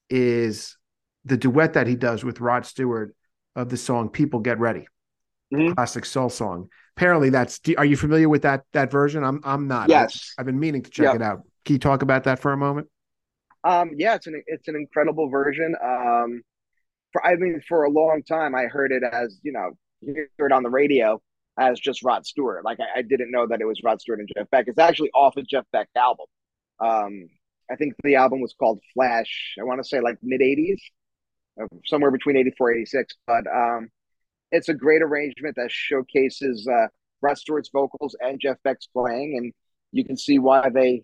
[0.08, 0.76] is
[1.24, 3.14] the duet that he does with Rod Stewart
[3.56, 4.86] of the song "People Get Ready,"
[5.52, 5.72] mm-hmm.
[5.74, 6.68] classic soul song.
[6.96, 7.60] Apparently, that's.
[7.76, 9.24] Are you familiar with that that version?
[9.24, 9.88] I'm I'm not.
[9.88, 11.16] Yes, I, have been meaning to check yep.
[11.16, 11.42] it out.
[11.64, 12.88] Can you talk about that for a moment?
[13.64, 15.74] Um, yeah, it's an it's an incredible version.
[15.82, 16.42] Um,
[17.12, 20.52] for I mean, for a long time, I heard it as you know, hear it
[20.52, 21.20] on the radio
[21.58, 22.64] as just Rod Stewart.
[22.64, 24.66] Like I, I, didn't know that it was Rod Stewart and Jeff Beck.
[24.68, 26.26] It's actually off of Jeff Beck's album.
[26.78, 27.28] Um,
[27.70, 29.54] I think the album was called Flash.
[29.60, 30.80] I want to say like mid '80s,
[31.60, 33.14] uh, somewhere between '84 '86.
[33.26, 33.90] But um,
[34.50, 36.86] it's a great arrangement that showcases uh,
[37.20, 39.52] Rod Stewart's vocals and Jeff Beck's playing, and
[39.92, 41.02] you can see why they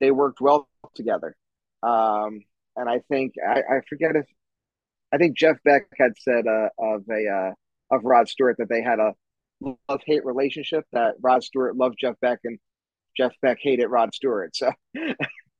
[0.00, 1.36] they worked well together.
[1.82, 2.40] Um,
[2.76, 4.26] and I think I, I forget if
[5.12, 8.82] I think Jeff Beck had said uh, of a uh, of Rod Stewart that they
[8.82, 9.14] had a
[9.60, 12.58] love hate relationship that Rod Stewart loved Jeff Beck and
[13.16, 14.56] Jeff Beck hated Rod Stewart.
[14.56, 14.72] So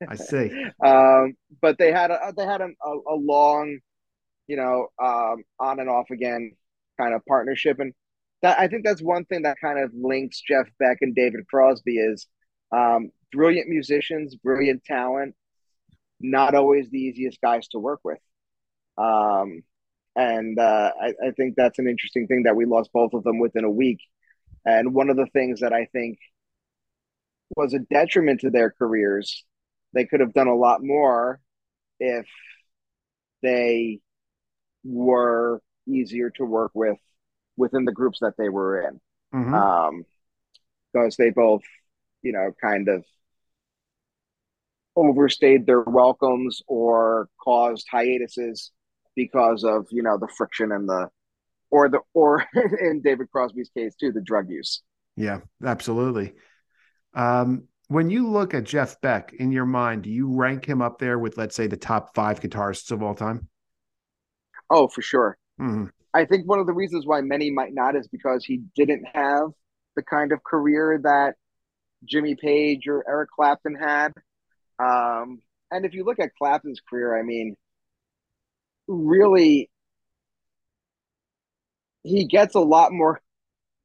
[0.08, 0.50] I see.
[0.84, 3.78] Um, but they had a they had a, a, long,
[4.48, 6.52] you know, um, on and off again
[7.00, 7.92] kind of partnership, and
[8.42, 11.98] that I think that's one thing that kind of links Jeff Beck and David Crosby
[11.98, 12.26] is
[12.74, 15.36] um, brilliant musicians, brilliant talent,
[16.20, 18.18] not always the easiest guys to work with.
[18.98, 19.62] Um,
[20.14, 23.38] and uh, I, I think that's an interesting thing that we lost both of them
[23.38, 24.00] within a week.
[24.64, 26.18] And one of the things that I think
[27.56, 29.44] was a detriment to their careers,
[29.92, 31.40] they could have done a lot more
[31.98, 32.26] if
[33.42, 34.00] they
[34.84, 36.98] were easier to work with
[37.56, 39.00] within the groups that they were in.
[39.34, 39.54] Mm-hmm.
[39.54, 40.04] Um,
[40.92, 41.62] because they both,
[42.22, 43.04] you know, kind of
[44.94, 48.72] overstayed their welcomes or caused hiatuses
[49.14, 51.08] because of you know the friction and the
[51.70, 52.44] or the or
[52.80, 54.82] in David Crosby's case too the drug use.
[55.16, 56.34] Yeah, absolutely.
[57.14, 60.98] Um, when you look at Jeff Beck in your mind, do you rank him up
[60.98, 63.48] there with let's say the top five guitarists of all time?
[64.70, 65.36] Oh, for sure.
[65.60, 65.86] Mm-hmm.
[66.14, 69.50] I think one of the reasons why many might not is because he didn't have
[69.96, 71.34] the kind of career that
[72.04, 74.12] Jimmy Page or Eric Clapton had.
[74.78, 77.56] Um, and if you look at Clapton's career, I mean,
[78.86, 79.70] really
[82.02, 83.20] he gets a lot more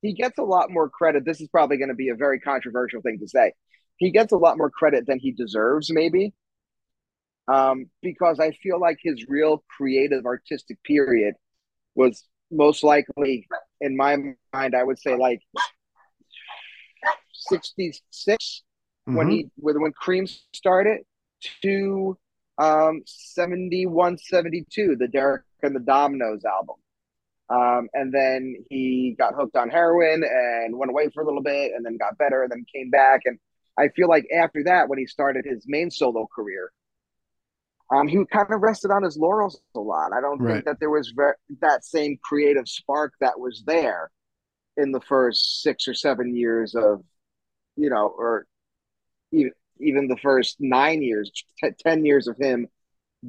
[0.02, 1.26] he gets a lot more credit.
[1.26, 3.54] This is probably going to be a very controversial thing to say.
[3.98, 6.34] He gets a lot more credit than he deserves, maybe.
[7.48, 11.36] Um, because I feel like his real creative artistic period
[11.96, 13.48] was most likely,
[13.82, 14.18] in my
[14.54, 15.42] mind, I would say like
[17.32, 18.64] 66
[19.10, 19.18] mm-hmm.
[19.18, 21.00] when he when, when Cream started
[21.64, 22.18] to
[22.58, 26.76] um, 71, 72, the Derek and the Dominos album.
[27.50, 31.72] Um, and then he got hooked on heroin and went away for a little bit
[31.76, 33.22] and then got better and then came back.
[33.26, 33.40] And
[33.78, 36.72] I feel like after that, when he started his main solo career,
[37.90, 40.12] um, he kind of rested on his laurels a lot.
[40.12, 40.56] I don't right.
[40.56, 44.12] think that there was ver- that same creative spark that was there
[44.76, 47.02] in the first six or seven years of,
[47.78, 48.46] you know, or
[49.32, 51.32] even even the first nine years,
[51.64, 52.68] t- ten years of him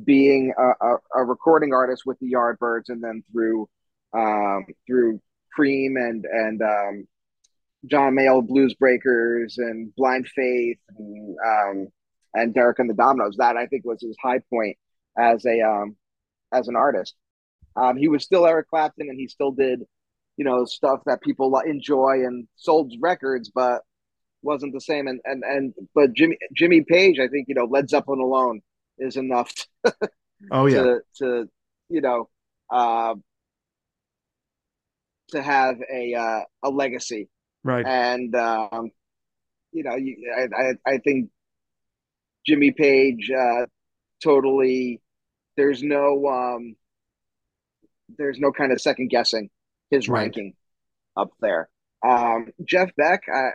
[0.04, 3.68] being a, a, a, recording artist with the Yardbirds, and then through
[4.14, 5.20] um, through
[5.52, 7.08] Cream and and um,
[7.86, 11.88] John Mayall Blues Breakers and Blind Faith and um,
[12.34, 13.36] and Derek and the Dominos.
[13.38, 14.76] That I think was his high point
[15.18, 15.96] as a um,
[16.52, 17.14] as an artist.
[17.76, 19.80] Um, he was still Eric Clapton, and he still did
[20.36, 23.82] you know stuff that people enjoy and sold records, but
[24.42, 25.06] wasn't the same.
[25.06, 28.60] And and and but Jimmy Jimmy Page, I think you know Led Zeppelin alone
[28.98, 29.52] is enough.
[29.84, 29.92] To,
[30.52, 30.82] oh yeah.
[30.82, 31.48] To, to
[31.88, 32.28] you know,
[32.70, 33.14] uh,
[35.30, 37.28] to have a uh, a legacy,
[37.64, 37.86] right?
[37.86, 38.90] And um,
[39.72, 41.30] you know, you, I, I I think
[42.46, 43.66] Jimmy Page uh,
[44.22, 45.00] totally.
[45.56, 46.76] There's no um,
[48.16, 49.50] there's no kind of second guessing
[49.90, 50.22] his right.
[50.22, 50.54] ranking
[51.16, 51.68] up there.
[52.06, 53.48] Um, Jeff Beck, I,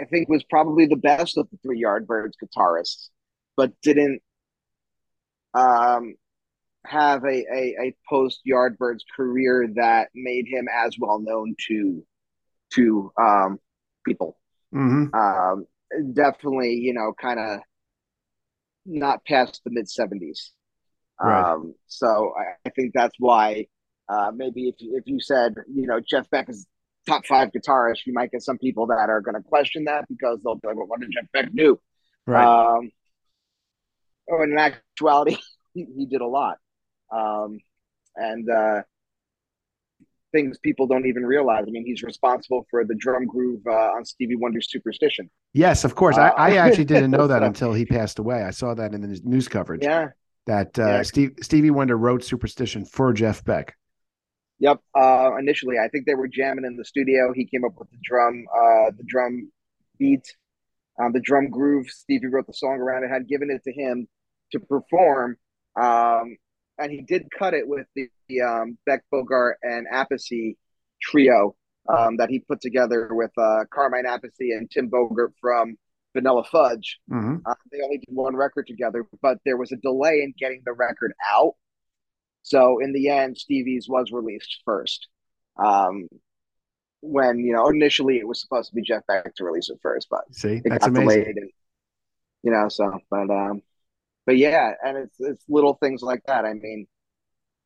[0.00, 3.08] I think was probably the best of the three Yardbirds guitarists,
[3.56, 4.22] but didn't
[5.54, 6.14] um,
[6.84, 12.04] have a, a, a post Yardbirds career that made him as well known to
[12.74, 13.58] to um,
[14.04, 14.38] people.
[14.74, 15.14] Mm-hmm.
[15.14, 15.66] Um,
[16.12, 17.60] definitely, you know, kind of
[18.84, 20.50] not past the mid 70s.
[21.20, 21.52] Right.
[21.52, 23.66] Um, so I, I think that's why
[24.08, 26.66] uh, maybe if if you said you know Jeff Beck is
[27.06, 30.38] top five guitarist, you might get some people that are going to question that because
[30.42, 31.78] they'll be like, "Well, what did Jeff Beck do?"
[32.26, 32.44] Right.
[32.44, 32.90] Um,
[34.30, 35.36] oh, in actuality,
[35.74, 36.58] he, he did a lot,
[37.12, 37.60] um,
[38.16, 38.82] and uh,
[40.32, 41.64] things people don't even realize.
[41.66, 45.94] I mean, he's responsible for the drum groove uh, on Stevie Wonder's "Superstition." yes, of
[45.94, 46.16] course.
[46.16, 48.42] uh, I, I actually didn't know that until he passed away.
[48.42, 49.82] I saw that in the news coverage.
[49.82, 50.08] Yeah,
[50.46, 51.02] That uh, Yeah.
[51.02, 53.76] Steve Stevie Wonder wrote Superstition for Jeff Beck.
[54.60, 54.80] Yep.
[54.94, 57.32] Uh, initially, I think they were jamming in the studio.
[57.34, 59.50] He came up with the drum, uh, the drum
[59.98, 60.24] beat,
[61.00, 61.88] um, the drum groove.
[61.88, 63.10] Stevie wrote the song around it.
[63.10, 64.06] Had given it to him
[64.52, 65.36] to perform,
[65.80, 66.36] um,
[66.78, 70.56] and he did cut it with the, the um, Beck Bogert and Appice
[71.02, 71.56] trio
[71.88, 75.76] um, that he put together with uh, Carmine Appice and Tim Bogert from
[76.14, 76.98] Vanilla Fudge.
[77.08, 80.62] hmm Uh, they only did one record together, but there was a delay in getting
[80.64, 81.54] the record out.
[82.44, 85.08] So in the end, Stevie's was released first.
[85.56, 86.08] Um,
[87.00, 90.08] when you know initially it was supposed to be Jeff Beck to release it first,
[90.10, 91.08] but See, it that's got amazing.
[91.08, 91.50] delayed, and
[92.42, 92.98] you know so.
[93.10, 93.62] But um,
[94.26, 96.44] but yeah, and it's it's little things like that.
[96.44, 96.86] I mean,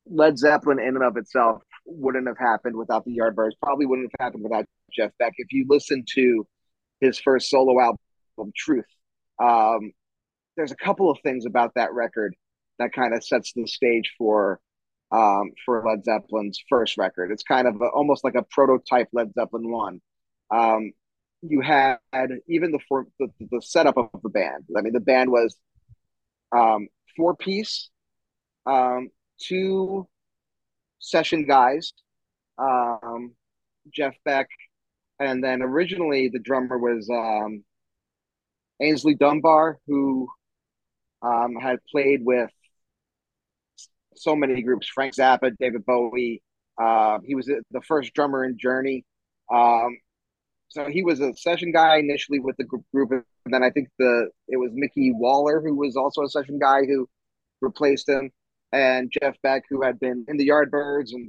[0.07, 3.53] Led Zeppelin in and of itself wouldn't have happened without the Yardbirds.
[3.61, 5.35] Probably wouldn't have happened without Jeff Beck.
[5.39, 6.47] If you listen to
[7.01, 7.99] his first solo album,
[8.57, 8.87] Truth,
[9.43, 9.93] um,
[10.57, 12.35] there's a couple of things about that record
[12.79, 14.61] that kind of sets the stage for
[15.11, 17.31] um, for Led Zeppelin's first record.
[17.31, 20.01] It's kind of a, almost like a prototype Led Zeppelin one.
[20.51, 20.93] Um,
[21.43, 21.99] you had
[22.49, 24.65] even the, for, the the setup of the band.
[24.77, 25.57] I mean, the band was
[26.53, 27.91] um, four piece,
[28.67, 30.09] um, two
[30.99, 31.93] session guys,
[32.59, 33.35] um,
[33.95, 34.49] Jeff Beck,
[35.21, 37.65] and then originally the drummer was um,
[38.83, 40.29] Aynsley Dunbar, who
[41.23, 42.51] had played with
[44.23, 46.43] so many groups Frank Zappa, David Bowie.
[46.81, 49.05] Uh, he was the first drummer in Journey.
[49.53, 49.99] Um,
[50.69, 54.29] so he was a session guy initially with the group, and then I think the
[54.49, 57.09] it was Micky Waller who was also a session guy who
[57.61, 58.31] replaced him,
[58.73, 61.29] and Jeff Beck who had been in the Yardbirds and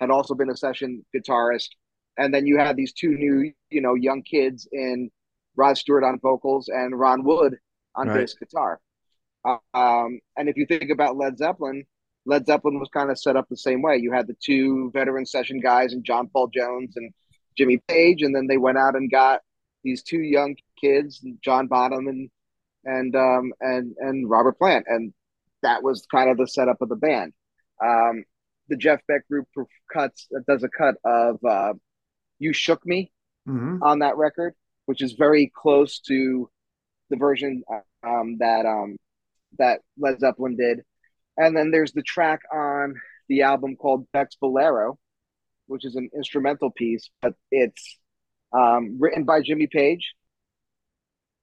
[0.00, 1.68] had also been a session guitarist.
[2.18, 5.10] And then you had these two new, you know, young kids in
[5.56, 7.56] Rod Stewart on vocals and Ron Wood
[7.96, 8.20] on Right.
[8.20, 8.80] bass guitar.
[9.44, 11.84] Um, and if you think about Led Zeppelin,
[12.26, 13.96] Led Zeppelin was kind of set up the same way.
[13.96, 17.12] You had the two veteran session guys and John Paul Jones and
[17.56, 19.40] Jimmy Page, and then they went out and got
[19.82, 22.30] these two young kids, John Bonham and
[22.84, 25.12] and um, and and Robert Plant, and
[25.62, 27.32] that was kind of the setup of the band.
[27.82, 28.24] Um,
[28.68, 29.46] the Jeff Beck group
[29.92, 31.74] cuts does a cut of uh,
[32.38, 33.10] "You Shook Me"
[33.46, 34.54] hmm on that record,
[34.86, 36.48] which is very close to
[37.10, 37.62] the version
[38.06, 38.96] um, that um,
[39.58, 40.82] that Led Zeppelin did.
[41.36, 42.94] And then there's the track on
[43.28, 44.98] the album called Beck's Bolero,
[45.66, 47.98] which is an instrumental piece, but it's
[48.52, 50.14] um, written by Jimmy Page.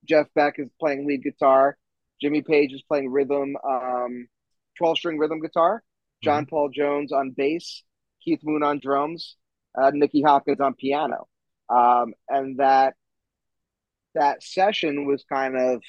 [0.04, 1.76] Jeff Beck is playing lead guitar.
[2.20, 4.28] Jimmy Page is playing rhythm, um,
[4.78, 5.82] 12 string rhythm guitar.
[6.22, 7.82] John Paul Jones on bass.
[8.24, 9.36] Keith Moon on drums.
[9.76, 11.26] Uh, Nicky Hopkins on piano.
[11.68, 12.94] Um, and that
[14.14, 15.82] that session was kind of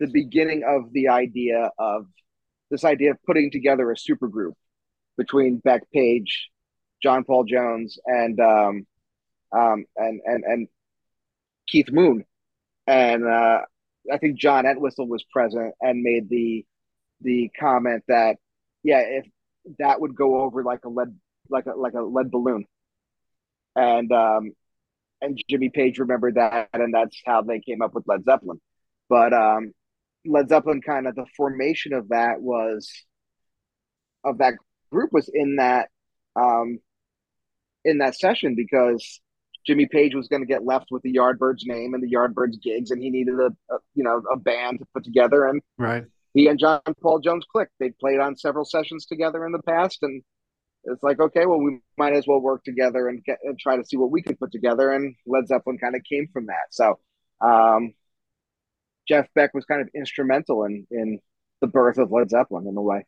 [0.00, 2.06] the beginning of the idea of
[2.70, 4.52] this idea of putting together a supergroup
[5.16, 6.48] between Beck Page,
[7.02, 8.86] John Paul Jones, and um,
[9.52, 10.68] um, and and and
[11.66, 12.24] Keith Moon,
[12.86, 13.60] and uh,
[14.12, 16.64] I think John Entwistle was present and made the
[17.20, 18.36] the comment that
[18.82, 19.26] yeah, if
[19.78, 21.14] that would go over like a lead
[21.50, 22.64] like a like a lead balloon,
[23.76, 24.52] and um,
[25.20, 28.60] and Jimmy Page remembered that, and that's how they came up with Led Zeppelin.
[29.08, 29.72] But um,
[30.28, 32.90] Led Zeppelin, kind of the formation of that was
[34.24, 34.54] of that
[34.90, 35.88] group was in that
[36.36, 36.78] um,
[37.84, 39.20] in that session because
[39.66, 42.90] Jimmy Page was going to get left with the Yardbirds name and the Yardbirds gigs,
[42.90, 46.04] and he needed a, a you know a band to put together, and Right.
[46.34, 47.72] he and John Paul Jones clicked.
[47.78, 50.22] They played on several sessions together in the past, and
[50.84, 53.84] it's like, okay, well, we might as well work together and get and try to
[53.84, 54.92] see what we could put together.
[54.92, 56.68] And Led Zeppelin kind of came from that.
[56.70, 56.98] So,
[57.40, 57.92] um,
[59.08, 61.20] Jeff Beck was kind of instrumental in in
[61.60, 63.06] the birth of Led Zeppelin in a way.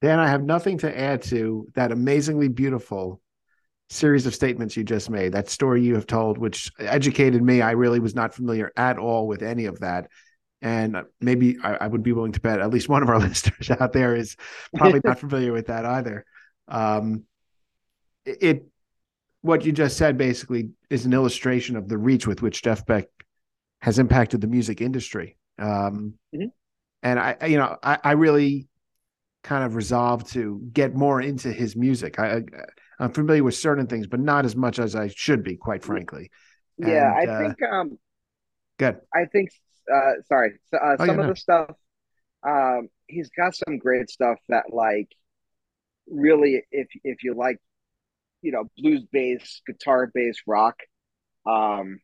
[0.00, 3.20] Dan, I have nothing to add to that amazingly beautiful
[3.90, 5.32] series of statements you just made.
[5.32, 7.62] That story you have told, which educated me.
[7.62, 10.08] I really was not familiar at all with any of that.
[10.60, 13.70] And maybe I, I would be willing to bet at least one of our listeners
[13.70, 14.36] out there is
[14.76, 16.24] probably not familiar with that either.
[16.68, 17.24] Um,
[18.24, 18.66] it, it,
[19.40, 23.06] what you just said basically is an illustration of the reach with which Jeff Beck
[23.80, 25.36] has impacted the music industry.
[25.58, 26.52] Um, Mhm.
[27.02, 28.68] and I, you know, I, I really
[29.44, 32.18] kind of resolved to get more into his music.
[32.18, 32.42] I,
[32.98, 36.30] I'm familiar with certain things, but not as much as I should be, quite frankly.
[36.76, 37.62] Yeah, and, I uh, think.
[37.62, 37.98] um
[38.78, 39.00] Good.
[39.14, 39.50] I think.
[39.92, 41.28] uh Sorry, uh, oh, some yeah, of no.
[41.30, 41.70] the stuff.
[42.46, 45.08] Um, he's got some great stuff that, like,
[46.08, 47.58] really, if if you like,
[48.42, 50.76] you know, blues bass, guitar bass, rock,
[51.46, 52.00] um,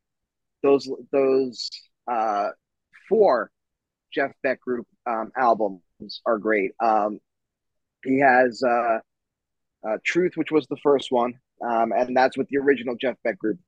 [0.65, 1.71] those those
[2.11, 2.49] uh
[3.09, 3.51] four
[4.15, 5.83] Jeff Beck Group um, albums
[6.25, 6.73] are great.
[6.83, 7.19] Um,
[8.05, 8.99] he has uh,
[9.87, 11.35] uh, Truth, which was the first one,
[11.67, 13.59] um, and that's with the original Jeff Beck Group.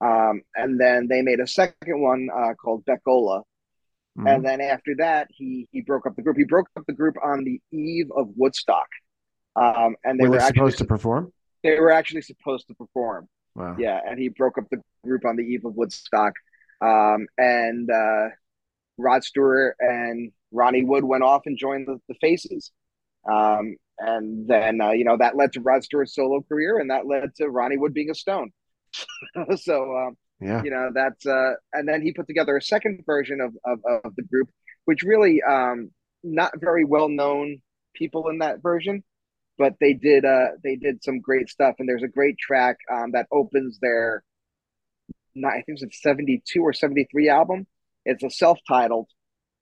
[0.00, 3.40] Um, and then they made a second one uh, called Beck-Ola.
[4.18, 4.26] Mm-hmm.
[4.26, 6.36] And then after that, he he broke up the group.
[6.36, 8.88] He broke up the group on the eve of Woodstock.
[9.54, 11.32] Um, and they were, were they supposed to perform.
[11.62, 13.28] They were actually supposed to perform.
[13.54, 13.76] Wow.
[13.78, 16.34] Yeah, and he broke up the group on the eve of Woodstock.
[16.80, 18.28] Um, and uh,
[18.98, 22.72] Rod Stewart and Ronnie Wood went off and joined the, the Faces.
[23.30, 27.06] Um, and then, uh, you know, that led to Rod Stewart's solo career and that
[27.06, 28.50] led to Ronnie Wood being a Stone.
[29.56, 33.40] so, um, yeah, you know, that's, uh, and then he put together a second version
[33.40, 34.48] of, of, of the group,
[34.86, 35.90] which really, um,
[36.24, 37.62] not very well known
[37.94, 39.04] people in that version,
[39.58, 41.76] but they did, uh, they did some great stuff.
[41.78, 44.24] And there's a great track, um, that opens their,
[45.34, 47.66] not, I think it's a 72 or 73 album.
[48.04, 49.08] It's a self-titled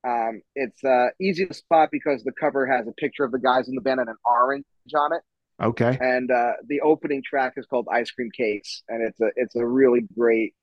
[0.06, 3.68] um, it's uh, easy to spot because the cover has a picture of the guys
[3.68, 4.64] in the band and an orange
[4.94, 5.22] on it.
[5.62, 5.98] Okay.
[6.00, 9.66] And uh, the opening track is called "Ice Cream Cakes," and it's a it's a
[9.66, 10.54] really great,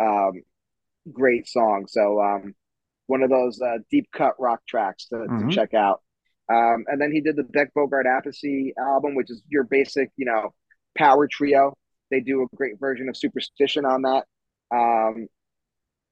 [0.00, 0.42] um,
[1.12, 1.86] great song.
[1.88, 2.54] So um,
[3.08, 5.48] one of those uh, deep cut rock tracks to, mm-hmm.
[5.48, 6.02] to check out.
[6.50, 10.24] Um, and then he did the Beck Bogert Appice album, which is your basic, you
[10.24, 10.54] know,
[10.96, 11.76] power trio.
[12.10, 14.24] They do a great version of Superstition on that.
[14.70, 15.28] Um,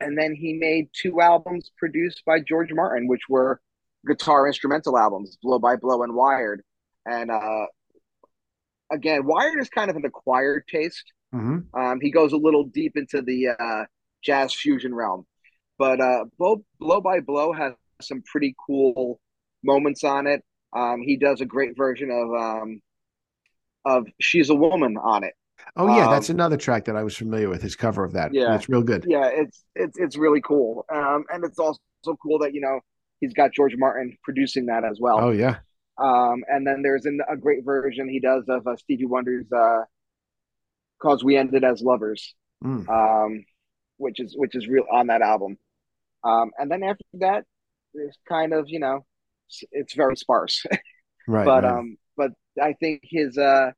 [0.00, 3.60] and then he made two albums produced by George Martin, which were
[4.06, 6.62] guitar instrumental albums, Blow by Blow and Wired.
[7.06, 7.66] And uh,
[8.92, 11.12] again, Wired is kind of an acquired taste.
[11.34, 11.78] Mm-hmm.
[11.78, 13.84] Um, he goes a little deep into the uh,
[14.22, 15.26] jazz fusion realm,
[15.78, 19.18] but uh, Blow, Blow by Blow has some pretty cool
[19.64, 20.42] moments on it.
[20.72, 22.80] Um, he does a great version of um,
[23.84, 25.34] of "She's a Woman" on it,
[25.76, 27.62] Oh yeah, um, that's another track that I was familiar with.
[27.62, 28.32] His cover of that.
[28.32, 29.04] Yeah, it's real good.
[29.06, 30.84] Yeah, it's it's it's really cool.
[30.92, 31.78] Um, and it's also
[32.22, 32.80] cool that you know
[33.20, 35.18] he's got George Martin producing that as well.
[35.20, 35.58] Oh yeah.
[35.98, 39.84] Um, and then there's an, a great version he does of uh, Stevie Wonder's uh,
[41.00, 42.88] "Cause We Ended as Lovers," mm.
[42.88, 43.44] um,
[43.96, 45.58] which is which is real on that album.
[46.22, 47.44] Um, and then after that,
[47.94, 49.04] it's kind of you know
[49.72, 50.64] it's very sparse.
[51.28, 51.44] right.
[51.44, 51.78] But right.
[51.78, 53.70] um, but I think his uh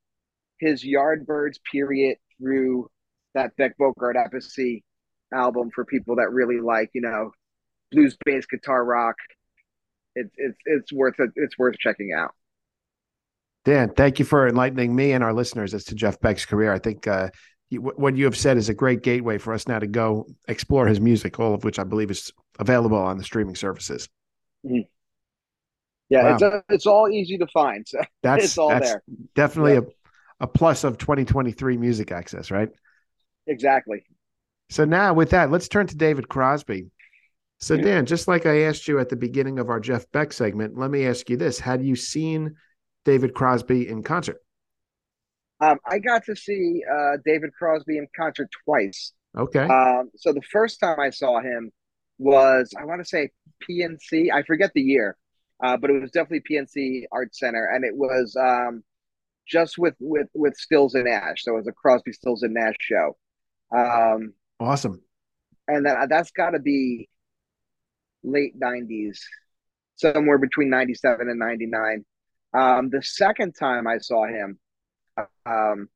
[0.61, 2.91] his Yardbirds period through
[3.35, 4.83] that Beck Bogert Appice
[5.33, 7.33] album for people that really like, you know,
[7.93, 9.17] blues bass guitar rock.
[10.15, 11.31] It's it's it's worth it.
[11.37, 12.35] It's worth checking out.
[13.65, 16.73] Dan, thank you for enlightening me and our listeners as to Jeff Beck's career.
[16.73, 17.29] I think uh,
[17.71, 21.01] what you have said is a great gateway for us now to go explore his
[21.01, 24.09] music, all of which I believe is available on the streaming services.
[24.65, 24.89] Mm-hmm.
[26.09, 26.35] Yeah, wow.
[26.35, 27.87] it's a, it's all easy to find.
[27.87, 29.03] So that's it's all that's there.
[29.35, 29.81] Definitely yeah.
[29.81, 29.99] a
[30.41, 32.69] a plus of 2023 music access, right?
[33.47, 34.05] Exactly.
[34.71, 36.91] So now with that, let's turn to David Crosby.
[37.61, 40.79] So Dan, just like I asked you at the beginning of our Jeff Beck segment,
[40.79, 42.55] let me ask you this: Had you seen
[43.05, 44.37] David Crosby in concert?
[45.61, 49.13] Um, I got to see uh, David Crosby in concert twice.
[49.37, 49.65] Okay.
[49.65, 51.73] Um, so the first time I saw him
[52.19, 53.31] was I want to say
[53.69, 54.33] PNC.
[54.33, 55.17] I forget the year,
[55.63, 58.83] uh, but it was definitely PNC Art Center, and it was um,
[59.47, 61.45] just with with with Stills and Nash.
[61.45, 63.17] So it was a Crosby, Stills and Nash show.
[63.75, 65.03] Um, awesome.
[65.67, 67.09] And that that's got to be
[68.23, 69.19] late '90s,
[69.97, 72.05] somewhere between '97 and '99.
[72.55, 74.59] Um, the second time I saw him
[75.45, 75.89] um,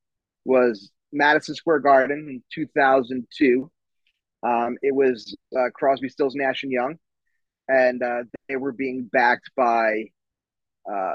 [0.44, 3.70] was Madison Square Garden in 2002.
[4.42, 6.98] Um, it was uh, Crosby, Stills, Nash and Young,
[7.68, 10.04] and uh, they were being backed by
[10.90, 11.14] uh,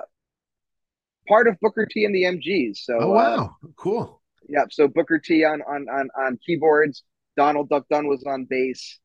[1.28, 2.78] part of Booker T and the MGs.
[2.78, 4.22] So oh wow, uh, cool.
[4.48, 7.04] Yeah, so Booker T on on on on keyboards,
[7.36, 9.00] Donald Duck Dunn was on bass,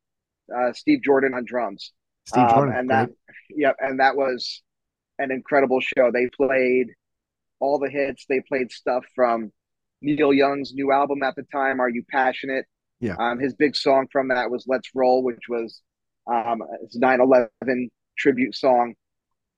[0.55, 1.93] uh, Steve Jordan on drums.
[2.27, 3.11] Steve um, Jordan, and that
[3.51, 4.63] yep, and that was
[5.19, 6.11] an incredible show.
[6.13, 6.89] They played
[7.61, 8.27] all the hits.
[8.29, 9.53] They played stuff from
[10.01, 12.67] Neil Young's new album at the time, Are You Passionate?
[13.01, 13.17] Yeah.
[13.19, 15.81] Um, his big song from that was Let's Roll, which was
[16.27, 18.95] um, his 9 11 tribute song.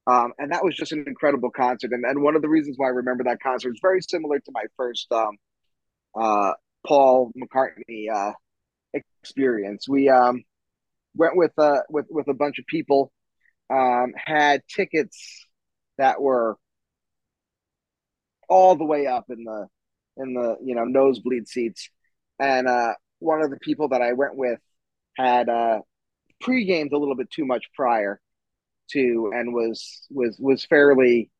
[0.06, 1.92] Um, and that was just an incredible concert.
[1.92, 4.52] And, and one of the reasons why I remember that concert is very similar to
[4.52, 5.36] my first um,
[6.14, 6.52] uh,
[6.86, 8.32] Paul McCartney uh,
[8.92, 9.88] experience.
[9.88, 10.44] We um,
[11.14, 13.12] went with uh, with with a bunch of people,
[13.70, 15.46] um, had tickets
[15.98, 16.56] that were
[18.48, 19.66] all the way up in the
[20.16, 21.88] in the you know nosebleed seats,
[22.38, 24.60] and uh, one of the people that I went with
[25.16, 25.80] had uh,
[26.44, 28.20] pre-gamed a little bit too much prior
[28.92, 31.30] to and was was was fairly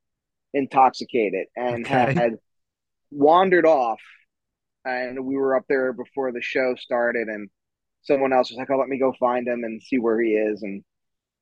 [0.55, 2.15] intoxicated and Okay.
[2.15, 2.33] had
[3.11, 4.01] wandered off.
[4.87, 7.49] And we were up there before the show started and
[8.03, 10.63] someone else was like oh let me go find him and see where he is.
[10.63, 10.83] And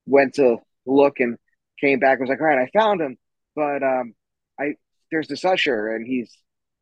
[0.07, 1.37] went to look and
[1.81, 3.17] came back and was like all right i found him
[3.57, 4.15] but um
[4.61, 4.75] i
[5.11, 6.31] there's this usher and he's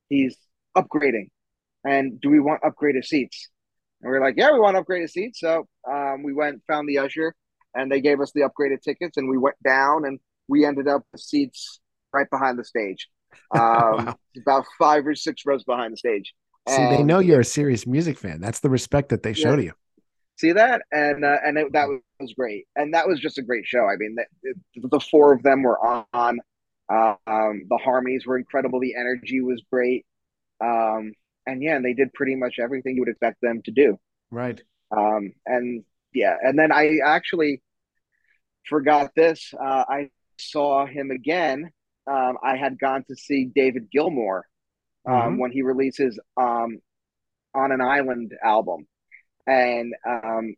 [0.08, 0.36] he's
[0.76, 1.28] upgrading.
[1.84, 3.48] And do we want upgraded seats
[4.02, 6.98] and we are like yeah we want upgraded seats so um we went found the
[6.98, 7.34] usher
[7.74, 11.02] and they gave us the upgraded tickets and we went down and we ended up
[11.12, 11.80] with seats
[12.12, 13.08] right behind the stage.
[13.52, 14.18] Um Wow.
[14.36, 16.34] about five or six rows behind the stage.
[16.68, 18.40] See, they know you're a serious music fan.
[18.40, 19.72] That's the respect that they show to you.
[20.36, 20.82] see that?
[20.92, 21.88] And uh, and it, that
[22.20, 22.66] was great.
[22.76, 23.86] And that was just a great show.
[23.86, 25.78] I mean the, the, the four of them were
[26.12, 26.38] on
[26.92, 28.80] uh, um, the harmonies were incredible.
[28.80, 30.04] The energy was great.
[30.62, 31.12] Um,
[31.46, 33.98] and yeah and they did pretty much everything you would expect them to do
[34.30, 34.60] Right.
[34.90, 37.62] um, and yeah and then i actually
[38.68, 41.70] forgot this uh, i saw him again
[42.06, 44.42] um, i had gone to see david gilmour
[45.06, 45.38] um, Mhm.
[45.38, 46.78] when he releases um,
[47.54, 48.86] on an island album
[49.46, 50.54] and um,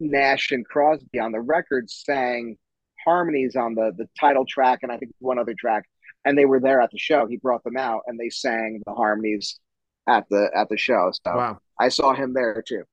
[0.00, 2.56] Nash and Crosby on the record sang
[3.04, 5.84] harmonies on the the title track and I think one other track,
[6.24, 7.26] and they were there at the show.
[7.26, 9.60] He brought them out and they sang the harmonies
[10.06, 11.10] at the at the show.
[11.24, 11.58] So Wow.
[11.78, 12.84] I saw him there too.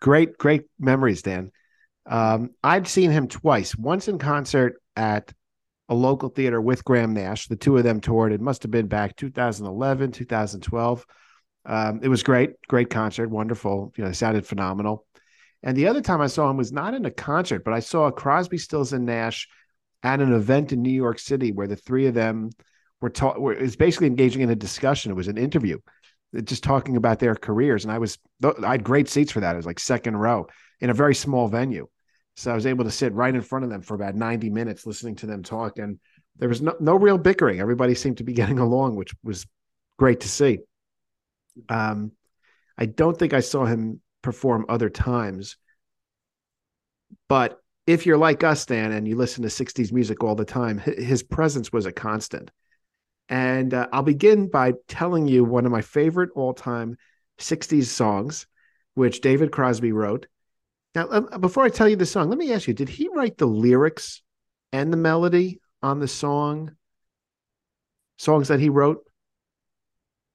[0.00, 1.50] Great, great memories, Dan.
[2.06, 3.74] Um, I've seen him twice.
[3.74, 5.32] Once in concert at
[5.88, 7.46] a local theater with Graham Nash.
[7.46, 8.32] The two of them toured.
[8.32, 11.06] It must have been back 2011, 2012.
[11.66, 13.92] Um, it was great, great concert, wonderful.
[13.96, 15.06] You know, it sounded phenomenal.
[15.62, 18.10] And the other time I saw him was not in a concert, but I saw
[18.10, 19.48] Crosby, Stills, and Nash
[20.02, 22.50] at an event in New York City where the three of them
[23.04, 23.38] were taught.
[23.38, 25.12] Were, basically engaging in a discussion.
[25.12, 25.78] It was an interview,
[26.42, 27.84] just talking about their careers.
[27.84, 29.52] And I was, I had great seats for that.
[29.54, 30.48] It was like second row
[30.80, 31.86] in a very small venue.
[32.36, 34.86] So I was able to sit right in front of them for about 90 minutes
[34.86, 35.78] listening to them talk.
[35.78, 36.00] And
[36.38, 37.60] there was no, no real bickering.
[37.60, 39.46] Everybody seemed to be getting along, which was
[39.98, 40.60] great to see.
[41.68, 42.12] Um,
[42.78, 45.58] I don't think I saw him perform other times.
[47.28, 50.78] But if you're like us, Dan, and you listen to 60s music all the time,
[50.78, 52.50] his presence was a constant.
[53.28, 56.96] And uh, I'll begin by telling you one of my favorite all time
[57.38, 58.46] 60s songs,
[58.94, 60.26] which David Crosby wrote.
[60.94, 63.38] Now, uh, before I tell you the song, let me ask you: Did he write
[63.38, 64.22] the lyrics
[64.72, 66.76] and the melody on the song?
[68.16, 69.04] Songs that he wrote.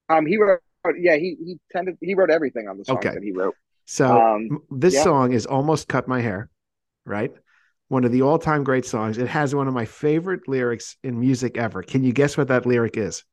[0.10, 0.62] Um, he wrote,
[0.98, 3.14] yeah, he he tended he wrote everything on the song Okay.
[3.14, 3.56] that he wrote.
[3.86, 5.04] So Um, this yeah.
[5.04, 6.50] song is almost cut my hair,
[7.06, 7.34] right?
[7.90, 9.18] One of the all-time great songs.
[9.18, 11.82] It has one of my favorite lyrics in music ever.
[11.84, 13.24] Can you guess what that lyric is?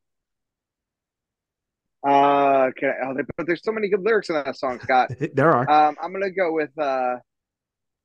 [2.07, 5.11] Uh, okay, oh, there- but there's so many good lyrics in that song, Scott.
[5.35, 5.69] there are.
[5.71, 7.17] Um, I'm gonna go with uh,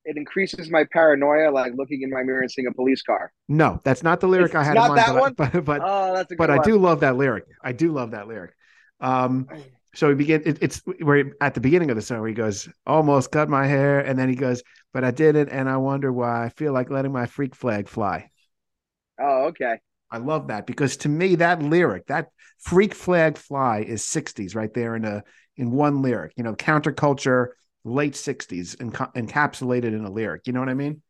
[0.05, 3.31] it increases my paranoia, like looking in my mirror and seeing a police car.
[3.47, 4.97] no, that's not the lyric It's I had not in mind.
[4.97, 5.33] that but, I- one?
[5.35, 7.45] but but Oh, that's a good but I do love that lyric.
[7.63, 8.53] I do love that lyric.
[8.99, 9.47] Um,
[9.93, 10.41] so we begin.
[10.45, 13.65] It, it's where at the beginning of the song where he goes, "Almost cut my
[13.67, 14.63] hair," and then he goes,
[14.93, 16.45] "But I didn't, and I wonder why.
[16.45, 18.29] I feel like letting my freak flag fly."
[19.19, 19.79] Oh, okay.
[20.11, 22.29] I love that because to me that lyric, that
[22.59, 25.23] freak flag fly is 60s right there in a
[25.55, 27.49] in one lyric, you know, counterculture
[27.83, 30.47] late 60s enca- encapsulated in a lyric.
[30.47, 31.01] You know what I mean?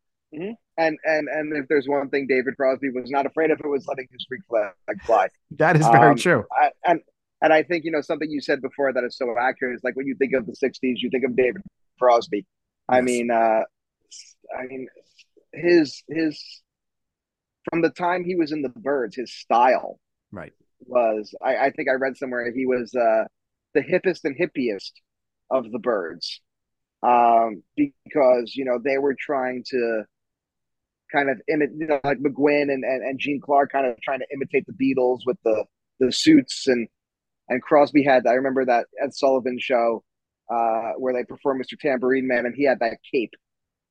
[0.78, 3.86] And and and if there's one thing David Crosby was not afraid of, it was
[3.86, 4.72] letting his freak flag
[5.04, 5.28] fly.
[5.58, 6.46] That is very Um, true.
[6.50, 7.00] I, and
[7.42, 9.96] and I think you know something you said before that is so accurate is like
[9.96, 11.62] when you think of the '60s, you think of David
[11.98, 12.46] Crosby.
[12.88, 13.04] I Yes.
[13.04, 13.62] mean, uh,
[14.58, 14.88] I mean,
[15.52, 16.62] his his
[17.70, 19.98] from the time he was in the Byrds, his style
[20.30, 20.52] Right.
[20.86, 21.34] was.
[21.42, 23.24] I, I think I read somewhere he was uh,
[23.74, 24.92] the hippest and hippiest
[25.50, 26.40] of the Byrds,
[27.02, 30.04] um, because you know they were trying to
[31.10, 34.20] kind of imitate, you know, like McGuinn and, and and Gene Clark, kind of trying
[34.20, 35.64] to imitate the Beatles with the
[36.00, 36.88] the suits and
[37.48, 38.26] and Crosby had.
[38.26, 40.04] I remember that Ed Sullivan show
[40.52, 41.76] uh, where they performed Mr.
[41.76, 43.32] Tambourine Man, and he had that cape.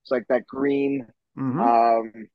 [0.03, 1.61] It's like that green, Mhm.
[1.61, 2.27] um,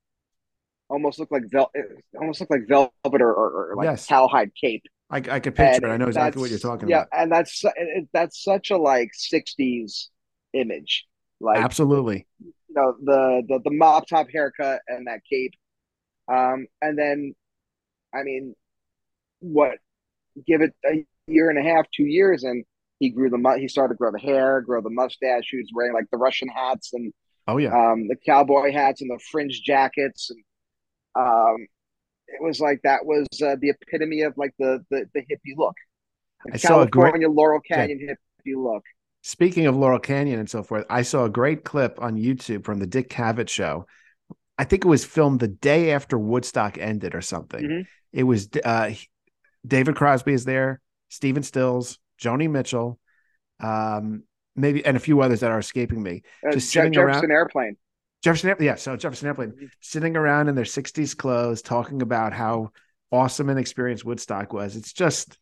[0.88, 1.72] almost looked like vel-
[2.18, 4.06] almost looked like velvet or, or, or like Yes.
[4.06, 4.84] cowhide cape.
[5.10, 5.94] I, I could picture And it.
[5.94, 7.08] I know exactly what you're talking yeah, about.
[7.12, 7.64] Yeah, and that's
[8.12, 10.08] that's such a like '60s
[10.52, 11.06] image.
[11.40, 12.26] Like Absolutely.
[12.40, 15.52] you know the the the mop top haircut and that cape
[16.28, 17.34] um and then
[18.14, 18.54] i mean
[19.40, 19.78] what
[20.46, 22.64] give it a year and a half two years and
[22.98, 25.70] he grew the mu- he started to grow the hair grow the mustache he was
[25.74, 27.12] wearing like the russian hats and
[27.48, 27.68] Oh yeah.
[27.68, 30.42] Um, the cowboy hats and the fringe jackets, and
[31.14, 31.64] um,
[32.26, 35.76] it was like that was uh, the epitome of like the the, the hippie look.
[36.46, 38.82] The I saw a great- Laurel Canyon hippie look.
[39.22, 42.78] Speaking of Laurel Canyon and so forth, I saw a great clip on YouTube from
[42.78, 43.86] the Dick Cavett show.
[44.58, 47.62] I think it was filmed the day after Woodstock ended or something.
[47.64, 47.86] Mhm.
[48.12, 48.90] It was uh,
[49.66, 52.98] David Crosby is there, Stephen Stills, Joni Mitchell,
[53.60, 54.22] um,
[54.54, 56.22] maybe, and a few others that are escaping me.
[56.46, 57.76] Uh, Just sitting Jefferson around- Airplane.
[58.22, 59.68] Jefferson, Air- yeah, so Jefferson Airplane Mhm.
[59.80, 62.70] sitting around in their 60s clothes, talking about how
[63.12, 64.76] awesome and experienced Woodstock was.
[64.76, 65.38] It's just,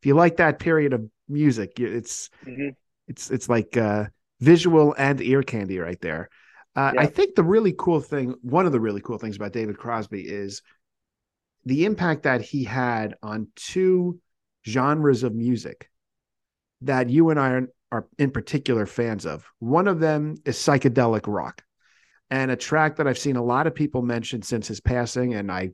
[0.00, 2.74] if you like that period of music, it's, Mhm.
[3.08, 4.06] it's it's like uh
[4.40, 6.28] visual and ear candy right there
[6.74, 9.78] uh, i think the really cool thing one of the really cool things about david
[9.78, 10.60] crosby is
[11.66, 14.18] the impact that he had on two
[14.66, 15.90] genres of music
[16.80, 21.22] that you and i are, are in particular fans of one of them is psychedelic
[21.26, 21.62] rock
[22.30, 25.52] and a track that i've seen a lot of people mention since his passing and
[25.52, 25.70] i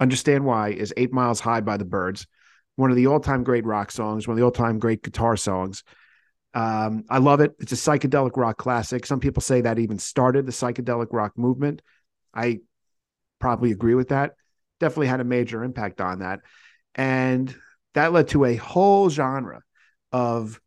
[0.00, 2.26] understand why is eight miles high by the Byrds
[2.76, 5.82] one of the all-time great rock songs one of the all-time great guitar songs
[6.54, 7.54] um, I love it.
[7.58, 9.04] It's a psychedelic rock classic.
[9.06, 11.82] Some people say that even started the psychedelic rock movement.
[12.34, 12.60] I
[13.38, 14.32] probably agree with that.
[14.80, 16.40] Definitely had a major impact on that.
[16.94, 17.54] And
[17.94, 19.62] that led to a whole genre
[20.12, 20.60] of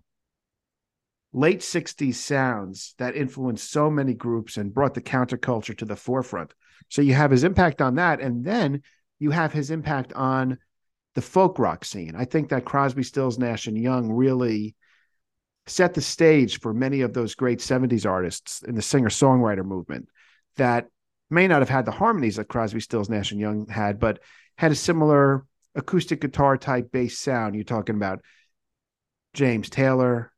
[1.33, 6.53] late 60s sounds that influenced so many groups and brought the counterculture to the forefront.
[6.89, 8.19] So you have his impact on that.
[8.19, 8.81] And then
[9.19, 10.57] you have his impact on
[11.15, 12.15] the folk rock scene.
[12.15, 14.75] I think that Crosby, Stills, Nash, and Young really
[15.67, 20.07] set the stage for many of those great 70s artists in the singer songwriter movement
[20.57, 20.87] that
[21.31, 24.19] may not have had the harmonies that Crosby, Stills, Nash, and Young had, but
[24.57, 27.55] had a similar acoustic guitar type bass sound.
[27.55, 28.21] You're talking about
[29.33, 30.31] James Taylor.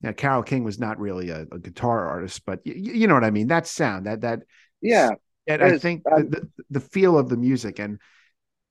[0.00, 3.24] Now, Carole King was not really a, a guitar artist, but y- you know what
[3.24, 3.48] I mean.
[3.48, 4.42] That sound, that that
[4.80, 5.14] Yeah,
[5.46, 7.98] and I think um, the, the, the feel of the music, and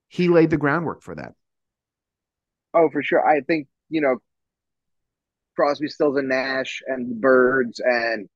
[0.08, 1.34] he laid the groundwork for that.
[2.74, 3.28] Oh, for sure.
[3.28, 4.18] I think, you know,
[5.56, 8.30] Crosby, Stills, and Nash, and the Byrds, and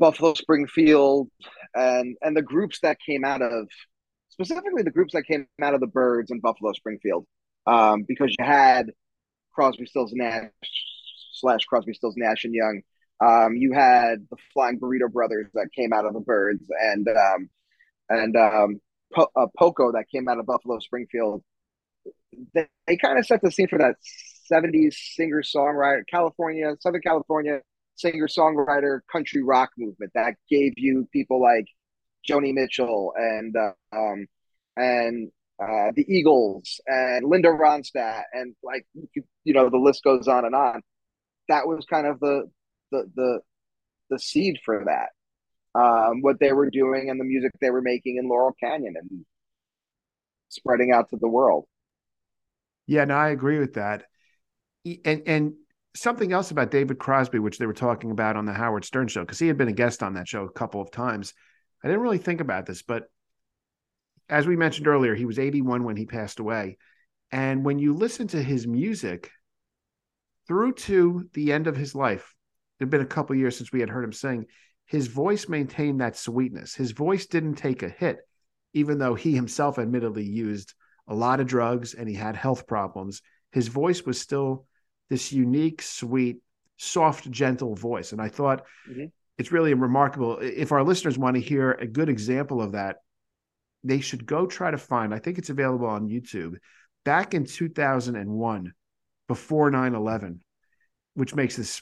[0.00, 1.28] Buffalo Springfield,
[1.74, 3.68] and and the groups that came out of,
[4.30, 7.26] specifically the groups that came out of the Byrds and Buffalo Springfield,
[7.66, 8.90] um, because you had
[9.52, 10.50] Crosby, Stills, Nash
[11.34, 12.82] slash Crosby, Stills, Nash and Young.
[13.24, 17.50] Um, you had the Flying Burrito Brothers that came out of the Byrds, and um,
[18.08, 18.80] and um,
[19.14, 21.44] po- uh, Poco that came out of Buffalo Springfield
[22.54, 23.96] they, they kind of set the scene for that
[24.50, 27.60] 70s singer songwriter california southern california
[28.00, 31.66] singer songwriter country rock movement that gave you people like
[32.28, 34.26] joni mitchell and uh, um
[34.76, 35.30] and
[35.62, 40.44] uh, the eagles and linda ronstadt and like you, you know the list goes on
[40.44, 40.80] and on
[41.48, 42.50] that was kind of the
[42.92, 43.40] the the,
[44.10, 45.10] the seed for that
[45.78, 49.24] um, what they were doing and the music they were making in laurel canyon and
[50.48, 51.66] spreading out to the world
[52.86, 54.06] Yeah, no, I agree with that.
[54.84, 55.54] And and
[55.94, 59.22] something else about David Crosby, which they were talking about on the Howard Stern show,
[59.22, 61.34] because he had been a guest on that show a couple of times.
[61.82, 63.04] I didn't really think about this, but
[64.28, 66.78] as we mentioned earlier, he was 81 when he passed away.
[67.32, 69.30] And when you listen to his music
[70.46, 72.34] through to the end of his life,
[72.78, 74.46] it had been a couple years since we had heard him sing.
[74.86, 76.74] His voice maintained that sweetness.
[76.74, 78.18] His voice didn't take a hit,
[78.72, 80.74] even though he himself admittedly used
[81.06, 83.22] a lot of drugs and he had health problems.
[83.52, 84.66] His voice was still
[85.10, 86.38] this unique, sweet,
[86.78, 88.12] soft, gentle voice.
[88.12, 89.12] And I thought Mhm.
[89.36, 90.38] it's really remarkable.
[90.38, 93.02] If our listeners want to hear a good example of that,
[93.84, 96.56] they should go try to find, I think it's available on YouTube,
[97.04, 98.72] back in 2001,
[99.28, 100.42] before 9 11,
[101.14, 101.80] which makes this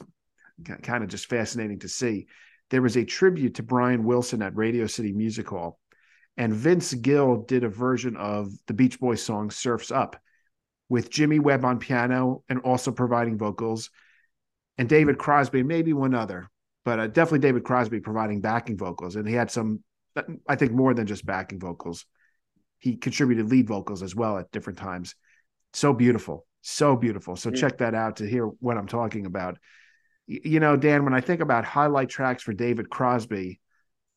[0.82, 2.26] kind of just fascinating to see.
[2.70, 5.78] There was a tribute to Brian Wilson at Radio City Music Hall
[6.36, 10.20] and Vince Gill did a version of the Beach Boys song Surfs Up
[10.88, 13.90] with Jimmy Webb on piano and also providing vocals,
[14.78, 16.48] and David Crosby, maybe one other,
[16.84, 19.16] but uh, definitely David Crosby providing backing vocals.
[19.16, 19.82] And he had some,
[20.48, 22.06] I think, more than just backing vocals.
[22.78, 25.14] He contributed lead vocals as well at different times.
[25.72, 27.36] So beautiful, so beautiful.
[27.36, 27.56] So Yeah.
[27.56, 29.58] check that out to hear what I'm talking about.
[30.26, 33.60] You know, Dan, when I think about highlight tracks for David Crosby,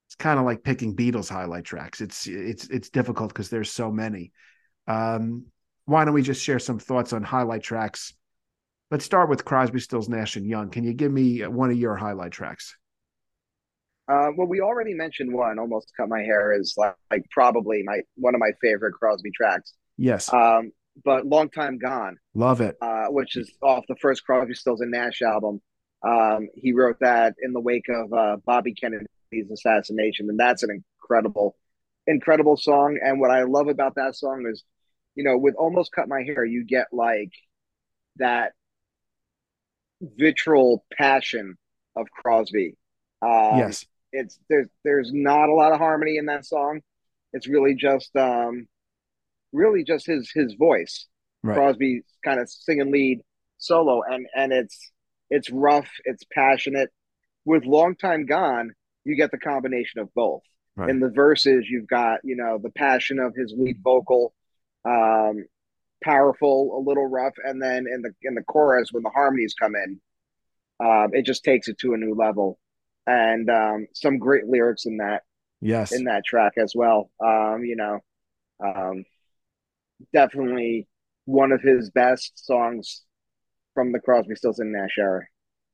[0.07, 2.01] it's kind of like picking Beatles highlight tracks.
[2.01, 4.31] It's it's it's difficult because there's so many.
[4.87, 5.45] Um,
[5.91, 8.13] why don't we just share some thoughts on highlight tracks?
[8.89, 10.69] Let's start with Crosby, Stills, Nash, and Young.
[10.69, 12.75] Can you give me one of your highlight tracks?
[14.07, 15.59] Uh, well, we already mentioned one.
[15.59, 19.73] Almost cut my hair is like, like probably my one of my favorite Crosby tracks.
[19.97, 20.71] Yes, Um,
[21.05, 22.75] but long time gone, love it.
[22.81, 25.61] uh, which is off the first Crosby, Stills and Nash album.
[26.03, 29.07] Um, he wrote that in the wake of uh, Bobby Kennedy's
[29.53, 30.71] assassination, and that's an
[31.01, 31.55] incredible,
[32.07, 32.97] incredible song.
[33.01, 34.63] And what I love about that song is,
[35.15, 37.31] you know, with almost cut my hair, you get like
[38.17, 38.53] that
[40.01, 41.57] vitriol passion
[41.95, 42.77] of Crosby.
[43.21, 46.81] Um, yes, it's there's there's not a lot of harmony in that song.
[47.33, 48.67] It's really just um,
[49.51, 51.07] really just his his voice.
[51.43, 51.55] Right.
[51.55, 53.21] Crosby kind of singing lead
[53.57, 54.91] solo, and and it's
[55.29, 56.89] it's rough, it's passionate.
[57.45, 60.41] With long time gone, you get the combination of both.
[60.75, 60.89] Right.
[60.89, 64.33] In the verses, you've got you know the passion of his lead vocal,
[64.85, 65.45] um,
[66.03, 69.75] powerful, a little rough, and then in the in the chorus when the harmonies come
[69.75, 69.99] in,
[70.85, 72.59] um, it just takes it to a new level.
[73.07, 75.23] And um, some great lyrics in that.
[75.63, 77.11] Yes, in that track as well.
[77.23, 77.99] Um, you know,
[78.65, 79.05] um,
[80.11, 80.87] definitely
[81.25, 83.03] one of his best songs
[83.75, 85.21] from the Crosby, Stills, and Nash era.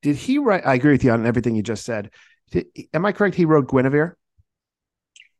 [0.01, 0.67] Did he write?
[0.67, 2.11] I agree with you on everything you just said.
[2.51, 3.35] Did, am I correct?
[3.35, 4.17] He wrote Guinevere.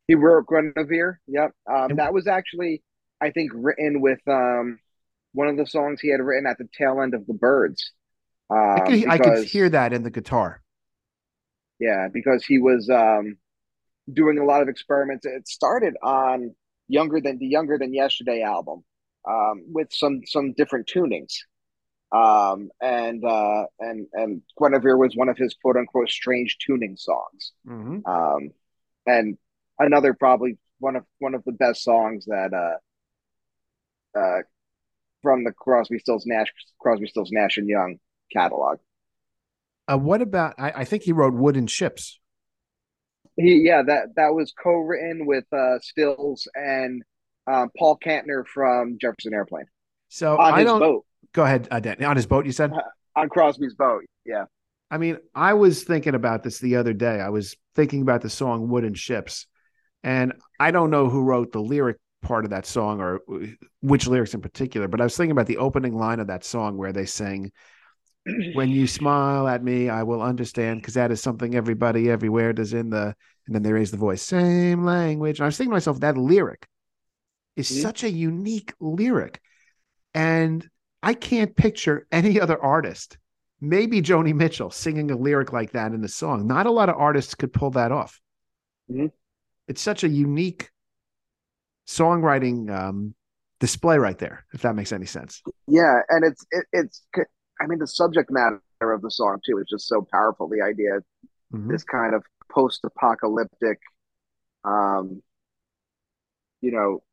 [0.08, 1.20] He wrote Guinevere.
[1.28, 1.52] Yep.
[1.70, 2.82] Um, that was actually,
[3.22, 4.80] I think, written with um,
[5.34, 7.92] one of the songs he had written at the tail end of the Byrds.
[8.50, 10.62] Um, I, could, because, I could hear that in the guitar.
[11.80, 13.38] Yeah, because he was um,
[14.12, 15.26] doing a lot of experiments.
[15.26, 16.56] It started on
[16.88, 18.84] younger than the younger than yesterday album
[19.30, 21.34] um, with some some different tunings
[22.12, 27.52] um, and uh, and and Guinevere was one of his quote unquote strange tuning songs,
[27.68, 28.06] mm-hmm.
[28.10, 28.52] um,
[29.06, 29.38] and
[29.78, 32.78] another probably one of one of the best songs that uh,
[34.16, 34.40] uh,
[35.22, 36.48] from the Crosby, Stills, Nash,
[36.80, 37.98] Crosby, Stills, Nash and Young
[38.32, 38.78] catalog.
[39.90, 40.56] Uh, what about?
[40.58, 42.20] I, I think he wrote "Wooden Ships."
[43.36, 47.04] He yeah that that was co-written with uh, Stills and
[47.46, 49.66] um, Paul Kantner from Jefferson Airplane.
[50.10, 51.06] So on I his boat.
[51.34, 52.04] Go ahead, uh, Dan.
[52.04, 52.72] On his boat, you said?
[52.72, 52.82] Uh,
[53.16, 54.46] on Crosby's boat, yeah.
[54.90, 57.20] I mean, I was thinking about this the other day.
[57.20, 59.48] I was thinking about the song Wooden Ships.
[60.04, 63.22] And I don't know who wrote the lyric part of that song or
[63.82, 66.78] which lyrics in particular, but I was thinking about the opening line of that song
[66.78, 67.52] where they sing,
[68.54, 72.74] When you smile at me, I will understand, because that is something everybody everywhere does
[72.74, 73.16] in the,
[73.46, 75.40] and then they raise the voice, same language.
[75.40, 76.68] And I was thinking to myself, that lyric
[77.56, 77.82] is mm-hmm.
[77.82, 79.42] such a unique lyric.
[80.14, 80.68] And
[81.04, 83.18] I can't picture any other artist,
[83.62, 86.48] maybe Joni Mitchell, singing a lyric like that in the song.
[86.48, 88.20] Not a lot of artists could pull that off.
[88.92, 89.08] Mm-hmm.
[89.68, 90.70] It's such a unique
[91.88, 93.16] songwriting um,
[93.60, 95.42] display right there, if that makes any sense.
[95.68, 97.04] Yeah, and it's it, it's
[97.62, 100.48] I mean the subject matter of the song too is just so powerful.
[100.48, 101.00] The idea,
[101.54, 101.72] mm-hmm.
[101.72, 103.80] this kind of post-apocalyptic,
[104.64, 105.22] um,
[106.62, 107.04] you know,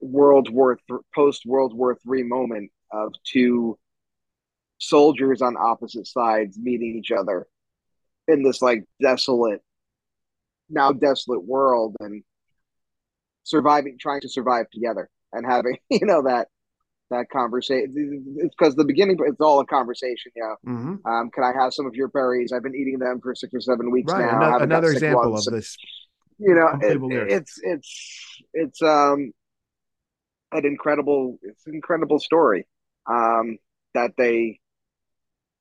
[0.00, 3.78] World War th- post World War Three moment of two
[4.78, 7.46] soldiers on opposite sides meeting each other
[8.28, 9.62] in this like desolate
[10.68, 12.22] now desolate world and
[13.46, 16.48] surviving trying to survive together and having you know that
[17.10, 20.94] that conversation it's because the beginning it's all a conversation yeah mm-hmm.
[21.06, 23.60] um, can i have some of your berries i've been eating them for six or
[23.60, 24.26] seven weeks right.
[24.26, 25.76] now another, another example of this
[26.38, 29.32] you know it, it's it's it's um
[30.52, 32.66] an incredible it's an incredible story
[33.06, 33.58] um,
[33.94, 34.60] that they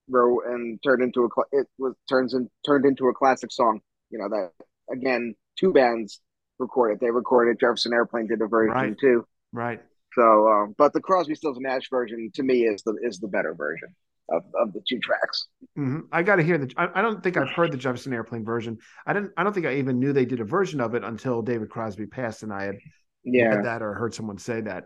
[0.10, 3.82] wrote and turned into a it was turns and turned into a classic song.
[4.10, 4.52] You know that
[4.92, 6.20] again, two bands
[6.60, 7.00] recorded.
[7.00, 8.96] They recorded Jefferson Airplane did a version right.
[9.00, 9.26] too.
[9.52, 9.82] Right.
[10.14, 13.28] So, um, but the Crosby, Stills and Nash version to me is the is the
[13.28, 13.90] better version
[14.30, 15.48] of, of the two tracks.
[15.78, 16.02] Mm-hmm.
[16.12, 16.72] I got to hear the.
[16.78, 18.78] I, I, don't think I've heard the Jefferson Airplane version.
[19.06, 19.32] I didn't.
[19.38, 22.06] I don't think I even knew they did a version of it until David Crosby
[22.06, 22.76] passed, and I had
[23.24, 24.86] yeah that or heard someone say that.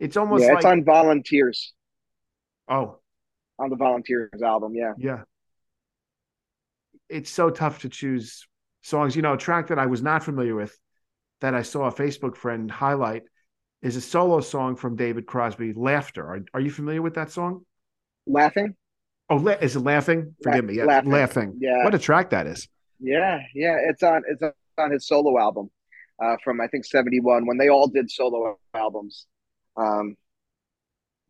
[0.00, 1.72] It's almost yeah, like, it's on Volunteers.
[2.68, 2.98] Oh,
[3.58, 5.22] on the Volunteers album, yeah, yeah.
[7.08, 8.46] It's so tough to choose
[8.82, 9.14] songs.
[9.14, 10.76] You know, a track that I was not familiar with
[11.44, 13.24] that I saw a Facebook friend highlight
[13.82, 17.66] is a solo song from David Crosby, "Laughter." Are, are you familiar with that song?
[18.26, 18.74] Laughing.
[19.28, 20.34] Oh, la- is it laughing?
[20.42, 20.76] Forgive La- me.
[20.78, 21.10] Yeah, laughing.
[21.10, 21.58] laughing.
[21.60, 21.84] Yeah.
[21.84, 22.66] What a track that is.
[22.98, 23.76] Yeah, yeah.
[23.90, 24.22] It's on.
[24.26, 24.42] It's
[24.78, 25.70] on his solo album
[26.22, 29.26] uh, from I think '71 when they all did solo albums.
[29.76, 30.16] Um,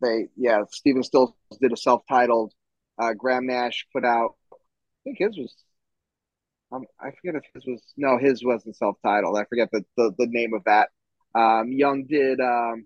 [0.01, 2.53] they yeah Stephen Stills did a self-titled.
[2.97, 4.35] Uh, Graham Nash put out.
[4.53, 4.55] I
[5.03, 5.53] think his was.
[6.71, 9.37] Um, I forget if his was no, his wasn't self-titled.
[9.37, 10.89] I forget the the, the name of that.
[11.33, 12.85] Um, Young did um,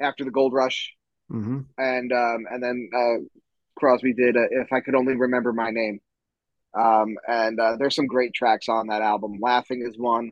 [0.00, 0.94] after the Gold Rush,
[1.30, 1.60] mm-hmm.
[1.78, 3.40] and um, and then uh,
[3.78, 6.00] Crosby did uh, if I could only remember my name.
[6.78, 9.38] Um, and uh, there's some great tracks on that album.
[9.40, 10.30] Laughing is one.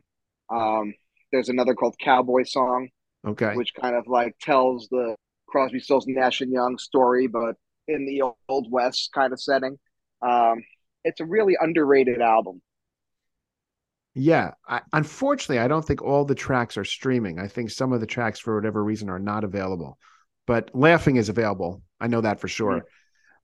[0.49, 0.93] Um,
[1.31, 2.89] there's another called Cowboy Song.
[3.27, 3.53] Okay.
[3.53, 5.15] Which kind of like tells the
[5.49, 7.55] Crosby, Stills, Nash and Young story, but
[7.87, 9.77] in the old West kind of setting.
[10.21, 10.63] Um,
[11.03, 12.61] it's a really underrated album.
[14.15, 17.39] Yeah, I, unfortunately, I don't think all the tracks are streaming.
[17.39, 19.97] I think some of the tracks, for whatever reason, are not available.
[20.47, 21.81] But "Laughing" is available.
[21.99, 22.79] I know that for sure.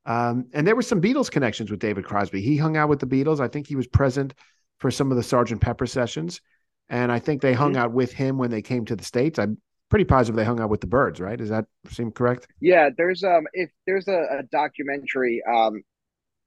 [0.08, 0.12] Mm-hmm.
[0.12, 2.42] Um, and there were some Beatles connections with David Crosby.
[2.42, 3.40] He hung out with the Beatles.
[3.40, 4.34] I think he was present
[4.80, 6.42] for some of the Sergeant Pepper sessions,
[6.90, 7.82] and I think they hung mm-hmm.
[7.84, 9.40] out with him when they came to the states.
[9.40, 11.20] I'm pretty positive they hung out with the Byrds.
[11.20, 11.38] Right?
[11.38, 12.48] Does that seem correct?
[12.60, 12.90] Yeah.
[12.96, 15.84] There's um if there's a, a documentary um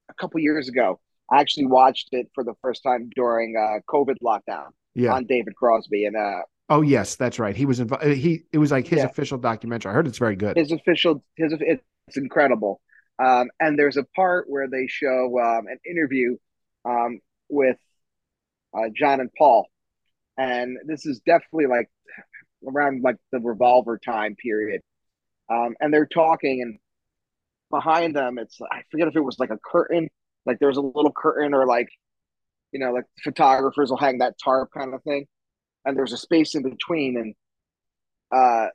[0.09, 0.99] a couple years ago
[1.31, 4.69] I actually watched it for the first time during uh, COVID lockdown.
[4.95, 5.13] Yeah.
[5.13, 6.41] on David Crosby and uh.
[6.67, 7.55] Oh yes, that's right.
[7.55, 8.03] He was involved.
[8.03, 9.05] Uh, he it was like his yeah.
[9.05, 9.91] official documentary.
[9.91, 10.57] I heard it's very good.
[10.57, 12.81] His official his it's incredible.
[13.23, 16.37] Um, and there's a part where they show um, an interview
[16.85, 17.77] um, with
[18.75, 19.67] uh, John and Paul,
[20.37, 21.89] and this is definitely like
[22.67, 24.81] around like the revolver time period.
[25.51, 26.79] Um, and they're talking, and
[27.71, 30.09] behind them, it's I forget if it was like a curtain
[30.45, 31.89] like there's a little curtain or like,
[32.71, 35.25] you know, like photographers will hang that tarp kind of thing.
[35.85, 37.35] And there's a space in between and
[38.35, 38.69] uh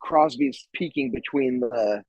[0.00, 2.02] Crosby's peeking between the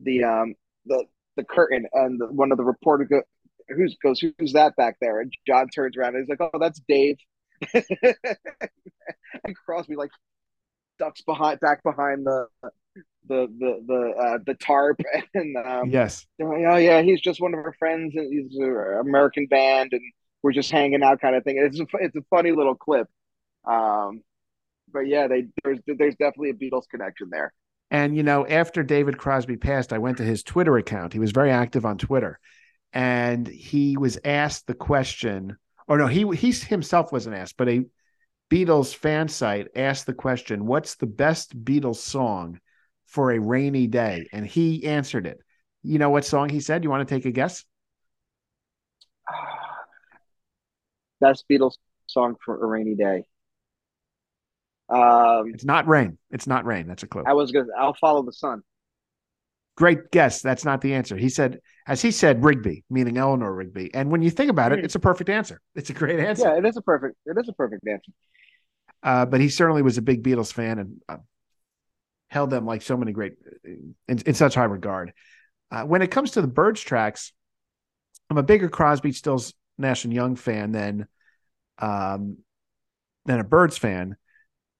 [0.00, 0.54] the um
[0.86, 1.04] the
[1.36, 3.22] the curtain and the, one of the reporter go,
[3.68, 6.80] who's goes who's that back there and John turns around and he's like oh that's
[6.88, 7.16] Dave
[7.74, 7.84] and
[9.64, 10.10] Crosby like
[10.98, 12.48] ducks behind back behind the
[13.28, 15.00] the the the uh, the tarp
[15.34, 16.26] and um, yes.
[16.40, 20.02] oh yeah he's just one of our friends and he's an American band and
[20.42, 21.56] we're just hanging out kind of thing.
[21.56, 23.08] It's a, it's a funny little clip.
[23.64, 24.22] Um
[24.92, 27.52] but yeah they there's there's definitely a Beatles connection there.
[27.90, 31.12] And you know after David Crosby passed I went to his Twitter account.
[31.12, 32.38] He was very active on Twitter.
[32.92, 35.56] And he was asked the question
[35.86, 37.84] or no he he himself wasn't asked but a
[38.50, 42.60] Beatles fan site asked the question what's the best Beatles song
[43.12, 45.38] for a rainy day, and he answered it.
[45.82, 46.82] You know what song he said?
[46.82, 47.64] You want to take a guess?
[51.20, 51.74] Best Beatles
[52.06, 53.24] song for a rainy day.
[54.88, 56.18] Um, it's not rain.
[56.30, 56.86] It's not rain.
[56.86, 57.24] That's a clue.
[57.26, 57.66] I was gonna.
[57.78, 58.62] I'll follow the sun.
[59.76, 60.42] Great guess.
[60.42, 61.16] That's not the answer.
[61.16, 63.92] He said, as he said, Rigby, meaning Eleanor Rigby.
[63.94, 64.84] And when you think about it, hmm.
[64.84, 65.60] it's a perfect answer.
[65.74, 66.48] It's a great answer.
[66.48, 67.16] Yeah, it is a perfect.
[67.26, 68.12] It is a perfect answer.
[69.02, 71.16] Uh, but he certainly was a big Beatles fan, and uh,
[72.32, 75.12] held them like so many great in, in such high regard.
[75.70, 77.32] Uh, when it comes to the Byrds tracks,
[78.30, 81.06] I'm a bigger Crosby, Stills, Nash and Young fan than
[81.78, 82.38] um,
[83.26, 84.16] than a Byrds fan.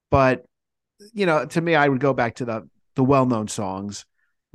[0.09, 0.45] But
[1.13, 4.05] you know, to me, I would go back to the the well known songs,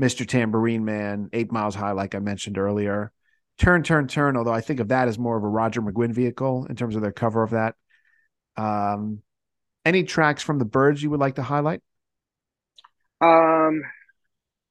[0.01, 0.27] Mr.
[0.27, 3.13] Tambourine Man, Eight Miles High, like I mentioned earlier.
[3.59, 6.67] Turn, Turn, Turn, although I think of that as more of a Roger McGuinn vehicle
[6.69, 7.77] in terms of their cover of that.
[8.57, 9.23] Um,
[9.85, 11.81] any tracks from the Byrds you would like to highlight?
[13.21, 13.83] Um,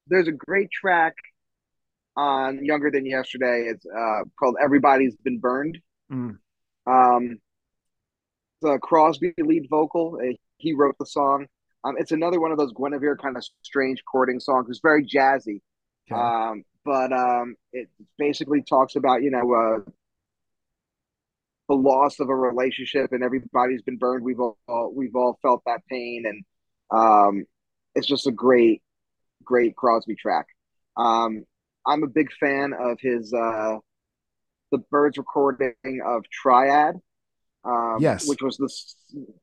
[0.07, 1.15] there's a great track
[2.15, 3.67] on Younger Than Yesterday.
[3.69, 5.77] It's uh, called Everybody's Been Burned.
[6.11, 6.37] Mm.
[6.85, 7.39] Um,
[8.61, 11.47] the Crosby lead vocal, uh, he wrote the song.
[11.83, 14.67] Um, it's another one of those Guinevere kind of strange chording songs.
[14.69, 15.61] It's very jazzy.
[16.11, 16.19] Okay.
[16.19, 19.91] Um, but um, it basically talks about, you know, uh,
[21.69, 24.23] the loss of a relationship and everybody's been burned.
[24.23, 24.57] We've all,
[24.95, 26.23] we've all felt that pain.
[26.25, 26.45] And,
[26.89, 27.45] um,
[27.97, 28.81] it's just a great,
[29.43, 30.45] great Crosby track.
[30.95, 31.43] Um,
[31.85, 33.77] I'm a big fan of his uh,
[34.71, 35.73] the Byrds recording
[36.05, 36.95] of Triad.
[37.65, 38.69] Um, yes, which was the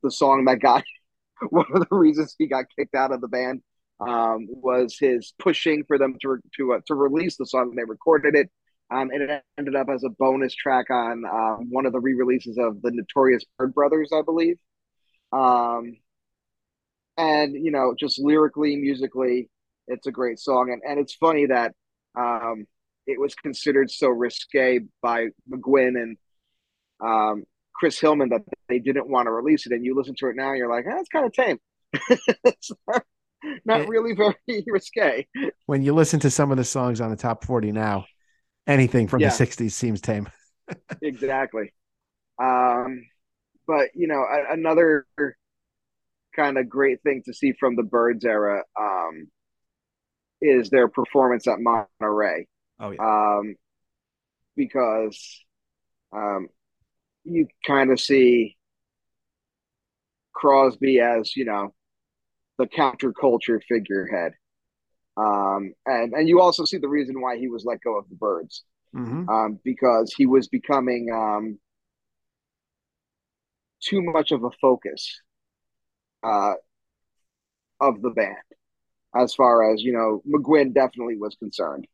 [0.03, 0.83] the song that got
[1.49, 3.61] one of the reasons he got kicked out of the band
[3.99, 7.75] um, was his pushing for them to to uh, to release the song.
[7.75, 8.49] They recorded it,
[8.89, 12.57] um, and it ended up as a bonus track on uh, one of the re-releases
[12.57, 14.57] of the Notorious Byrd Brothers, I believe.
[15.33, 15.97] Um,
[17.17, 19.49] and you know just lyrically musically
[19.87, 20.71] it's a great song.
[20.71, 21.73] And, and it's funny that
[22.17, 22.65] um,
[23.07, 26.17] it was considered so risque by mcguinn and
[27.03, 27.43] um,
[27.75, 29.73] chris hillman that they didn't want to release it.
[29.73, 31.59] And you listen to it now and you're like eh, it's kind of tame.
[32.43, 33.03] It's not,
[33.65, 34.35] not really very
[34.67, 35.27] risque.
[35.65, 38.05] When you listen to some of the songs on the top 40 now
[38.67, 39.29] anything from yeah.
[39.29, 40.29] the 60s seems tame.
[41.03, 41.71] Exactly.
[42.41, 43.05] Um,
[43.67, 45.05] but you know another
[46.35, 49.27] kind of great thing to see from the Byrds era um,
[50.41, 52.47] is their performance at Monterey.
[52.79, 53.37] Oh yeah.
[53.39, 53.55] Um,
[54.55, 55.43] because
[56.13, 56.47] um,
[57.23, 58.57] you kind of see
[60.33, 61.73] Crosby as you know
[62.57, 64.33] the counterculture figurehead,
[65.17, 68.15] um, and and you also see the reason why he was let go of the
[68.15, 68.63] Byrds
[68.95, 69.29] mm-hmm.
[69.29, 71.59] um, because he was becoming um,
[73.81, 75.21] too much of a focus
[76.25, 76.53] uh,
[77.79, 78.35] of the band,
[79.15, 81.87] as far as you know, McGuinn definitely was concerned.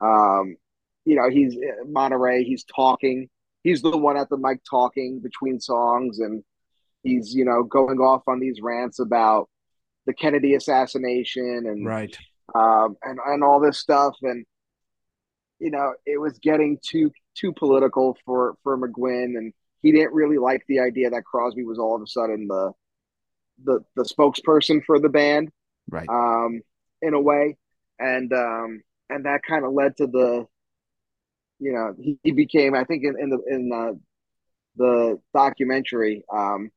[0.00, 0.56] Um,
[1.04, 2.44] you know, he's uh, Monterey.
[2.44, 3.28] He's talking.
[3.62, 6.42] He's the one at the mic talking between songs, and
[7.02, 9.48] he's you know going off on these rants about
[10.06, 12.16] the Kennedy assassination and right
[12.54, 14.44] um, and and all this stuff, and
[15.58, 19.52] you know it was getting too too political for for McGuinn, and
[19.82, 22.72] he didn't really like the idea that Crosby was all of a sudden the
[23.62, 25.50] the the spokesperson for the band,
[25.88, 26.08] right?
[26.08, 26.62] Um,
[27.00, 27.56] in a way,
[27.98, 30.46] and um, and that kind of led to the,
[31.58, 34.00] you know, he, he became I think in, in the in the
[34.76, 36.70] the documentary um,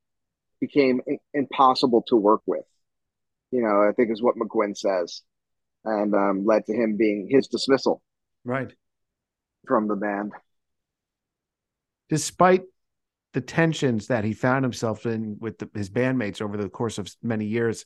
[0.59, 1.01] became
[1.34, 2.65] impossible to work with.
[3.51, 5.21] You know, I think is what McGuinn says,
[5.86, 8.01] and um, led to him being his dismissal,
[8.43, 8.71] right,
[9.67, 10.34] from the band.
[12.09, 12.63] Despite
[13.36, 17.13] the tensions that he found himself in with the, his bandmates over the course of
[17.21, 17.86] many years,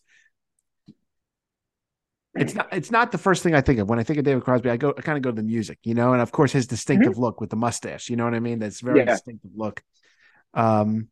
[2.35, 4.43] it's not it's not the first thing I think of when I think of David
[4.43, 4.69] Crosby.
[4.69, 6.67] I go I kind of go to the music, you know, and of course his
[6.67, 7.21] distinctive mm-hmm.
[7.21, 8.11] look with the mustache.
[8.11, 8.59] You know what I mean?
[8.59, 9.05] That's very yeah.
[9.05, 9.81] distinctive look.
[10.53, 11.07] Um,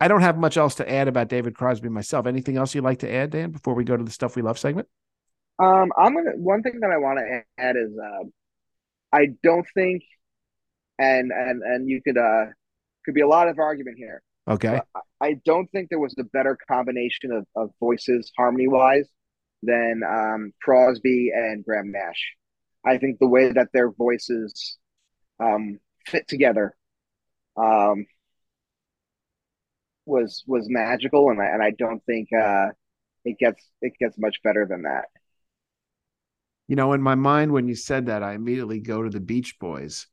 [0.00, 2.26] I don't have much else to add about David Crosby myself.
[2.26, 4.60] Anything else you'd like to add, Dan, before we go to the stuff we love
[4.60, 4.86] segment?
[5.58, 6.36] Um, I'm gonna.
[6.36, 8.28] One thing that I want to add is, uh,
[9.12, 10.04] I don't think,
[11.00, 12.46] and and and you could uh,
[13.08, 14.22] could be a lot of argument here.
[14.46, 14.82] Okay.
[15.22, 19.08] I don't think there was a better combination of, of voices harmony wise
[19.62, 22.34] than um, Crosby and Graham Nash.
[22.84, 24.76] I think the way that their voices
[25.40, 26.76] um, fit together
[27.56, 28.04] um,
[30.04, 32.68] was was magical, and I and I don't think uh,
[33.24, 35.06] it gets it gets much better than that.
[36.66, 39.58] You know, in my mind, when you said that, I immediately go to the Beach
[39.58, 40.06] Boys.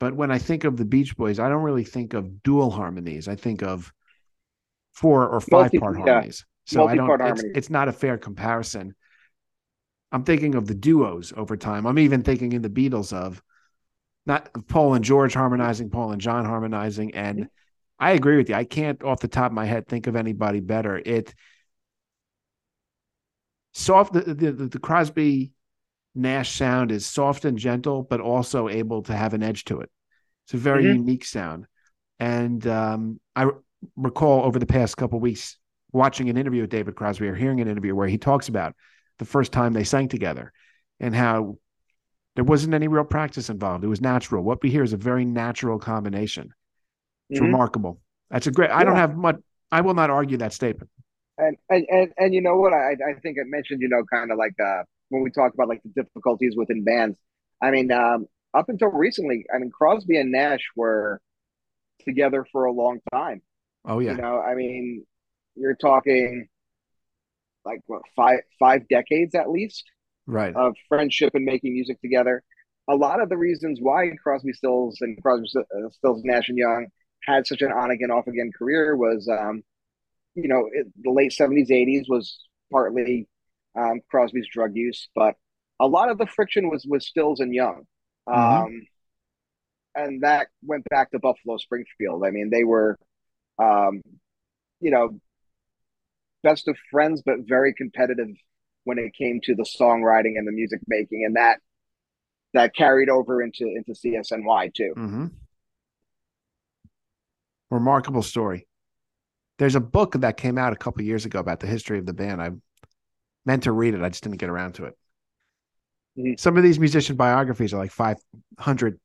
[0.00, 3.26] But when I think of the Beach Boys, I don't really think of dual harmonies.
[3.26, 3.92] I think of
[4.92, 6.04] four or five Multi- part yeah.
[6.04, 6.46] harmonies.
[6.66, 7.20] So I don't.
[7.22, 8.94] It's, it's, not a fair comparison.
[10.12, 11.86] I'm thinking of the duos over time.
[11.86, 13.42] I'm even thinking in the Beatles of
[14.26, 17.48] not Paul and George harmonizing, Paul and John harmonizing, and
[17.98, 18.54] I agree with you.
[18.54, 20.98] I can't off the top of my head think of anybody better.
[20.98, 21.34] It
[23.72, 25.52] soft the the, the Crosby
[26.18, 29.90] Nash sound is soft and gentle, but also able to have an edge to it.
[30.44, 30.96] It's a very mm-hmm.
[30.96, 31.66] unique sound.
[32.18, 33.48] And um, I
[33.96, 35.56] recall over the past couple weeks
[35.92, 38.74] watching an interview with David Crosby or hearing an interview where he talks about
[39.18, 40.52] the first time they sang together
[41.00, 41.58] and how
[42.34, 43.84] there wasn't any real practice involved.
[43.84, 44.42] It was natural.
[44.42, 46.50] What we hear is a very natural combination.
[47.30, 47.46] It's mm-hmm.
[47.46, 48.00] remarkable.
[48.30, 48.70] That's a great.
[48.70, 49.36] I don't have much.
[49.70, 50.90] I will not argue that statement.
[51.36, 52.72] And and and, and you know what?
[52.72, 55.68] I I think I mentioned you know kind of like uh, when we talk about
[55.68, 57.18] like the difficulties within bands.
[57.62, 61.20] I mean, um, up until recently, I mean Crosby and Nash were
[62.04, 63.42] together for a long time.
[63.84, 64.12] Oh yeah.
[64.12, 65.04] You know, I mean,
[65.54, 66.48] you're talking
[67.64, 69.84] like what five five decades at least,
[70.26, 70.54] right?
[70.54, 72.42] Of friendship and making music together.
[72.90, 76.86] A lot of the reasons why Crosby, Stills, and Crosby, uh, Stills, Nash and Young
[77.24, 79.62] had such an on again, off again career was, um,
[80.34, 82.38] you know, it, the late 70s, 80s was
[82.72, 83.28] partly
[83.78, 85.34] um, Crosby's drug use, but
[85.80, 87.84] a lot of the friction was with Stills and Young.
[88.28, 88.64] Mm-hmm.
[88.64, 88.86] Um,
[89.94, 92.24] and that went back to Buffalo Springfield.
[92.24, 92.98] I mean, they were,
[93.58, 94.02] um,
[94.80, 95.18] you know,
[96.42, 98.28] best of friends, but very competitive
[98.84, 101.58] when it came to the songwriting and the music making, and that
[102.54, 104.94] that carried over into into CSNY too.
[104.96, 105.26] Mm-hmm
[107.70, 108.66] remarkable story.
[109.58, 112.14] There's a book that came out a couple years ago about the history of the
[112.14, 112.40] band.
[112.40, 112.50] I
[113.48, 114.94] meant to read it, I just didn't get around to it.
[116.16, 116.32] Mm-hmm.
[116.36, 118.18] Some of these musician biographies are like five
[118.58, 119.00] hundred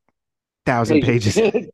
[0.65, 1.37] thousand pages.
[1.37, 1.71] exactly.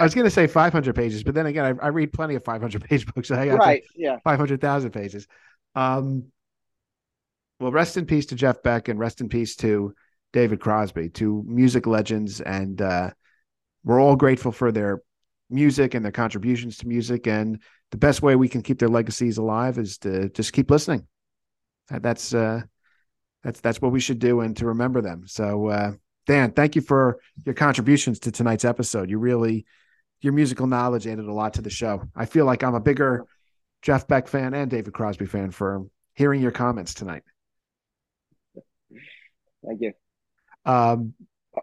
[0.00, 2.34] I was going to say five hundred pages, but then again, I, I, read plenty
[2.34, 3.28] of five hundred page books.
[3.28, 5.28] So I got right, yeah, five hundred thousand pages.
[5.74, 6.24] Um,
[7.60, 9.94] well, rest in peace to Jeff Beck, and rest in peace to
[10.32, 13.10] David Crosby, two music legends, and uh,
[13.84, 15.02] we're all grateful for their
[15.50, 17.26] music and their contributions to music.
[17.26, 21.06] And the best way we can keep their legacies alive is to just keep listening.
[21.90, 22.62] That's uh,
[23.42, 25.24] that's that's what we should do, and to remember them.
[25.26, 25.92] So, uh,
[26.26, 29.10] Dan, thank you for your contributions to tonight's episode.
[29.10, 29.66] You really,
[30.20, 32.02] your musical knowledge added a lot to the show.
[32.14, 33.26] I feel like I'm a bigger
[33.82, 37.22] Jeff Beck fan and David Crosby fan for hearing your comments tonight.
[39.66, 39.92] Thank you.
[40.64, 41.14] Um,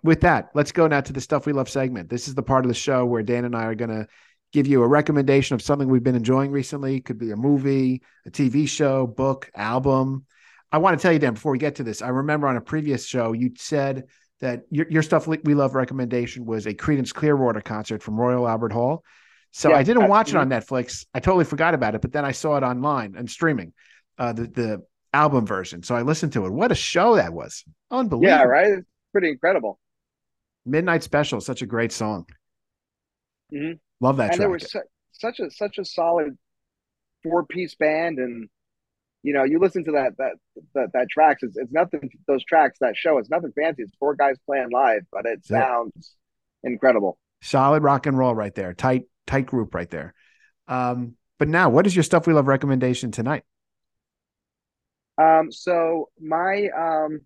[0.04, 2.10] with that, let's go now to the stuff we love segment.
[2.10, 4.08] This is the part of the show where Dan and I are going to
[4.52, 6.96] give you a recommendation of something we've been enjoying recently.
[6.98, 10.26] It could be a movie, a TV show, book, album.
[10.72, 12.62] I want to tell you, Dan, before we get to this, I remember on a
[12.62, 14.06] previous show you said
[14.42, 18.72] that your, your stuff we love recommendation was a Creedence Clearwater concert from Royal Albert
[18.72, 19.04] Hall.
[19.52, 21.06] So yeah, I didn't watch it on Netflix.
[21.14, 23.74] I totally forgot about it, but then I saw it online and streaming,
[24.20, 25.82] uh, the the album version.
[25.82, 26.52] So I listened to it.
[26.52, 27.64] What a show that was!
[27.90, 28.28] Unbelievable.
[28.28, 29.80] Yeah, right pretty incredible.
[30.66, 32.26] Midnight Special, such a great song.
[33.52, 33.80] Mhm.
[34.02, 34.40] Love that and track.
[34.40, 34.82] there was su-
[35.12, 36.38] such a such a solid
[37.24, 38.50] four piece band, and
[39.24, 40.34] you know, you listen to that that
[40.74, 41.44] that, that tracks.
[41.44, 42.10] It's, it's nothing.
[42.28, 43.84] Those tracks that show it's nothing fancy.
[43.84, 46.16] It's four guys playing live, but it sounds
[46.64, 47.18] incredible.
[47.42, 48.74] Solid rock and roll right there.
[48.74, 50.14] Tight, tight group right there.
[50.68, 53.44] Um, but now, what is your stuff we love recommendation tonight?
[55.18, 57.22] Um, so my um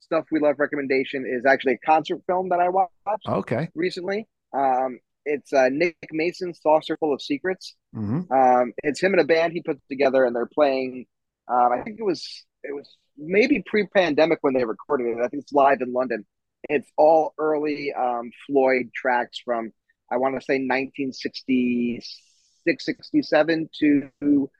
[0.00, 3.70] stuff we love recommendation is actually a concert film that I watched Okay.
[3.74, 4.26] recently.
[4.52, 7.74] Um, it's uh, Nick Mason's Saucerful of Secrets.
[7.94, 11.06] hmm Um, it's him and a band he put together, and they're playing.
[11.48, 15.18] Um, I think it was it was maybe pre-pandemic when they recorded it.
[15.22, 16.24] I think it's live in London.
[16.68, 19.72] It's all early um, Floyd tracks from
[20.10, 24.50] I want to say 1966, 67 to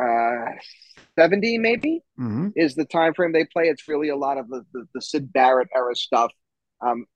[0.00, 0.44] uh,
[1.18, 3.64] 70 maybe hmm is the time frame they play.
[3.64, 6.30] It's really a lot of the the, the Syd Barrett era stuff,
[6.80, 7.06] um,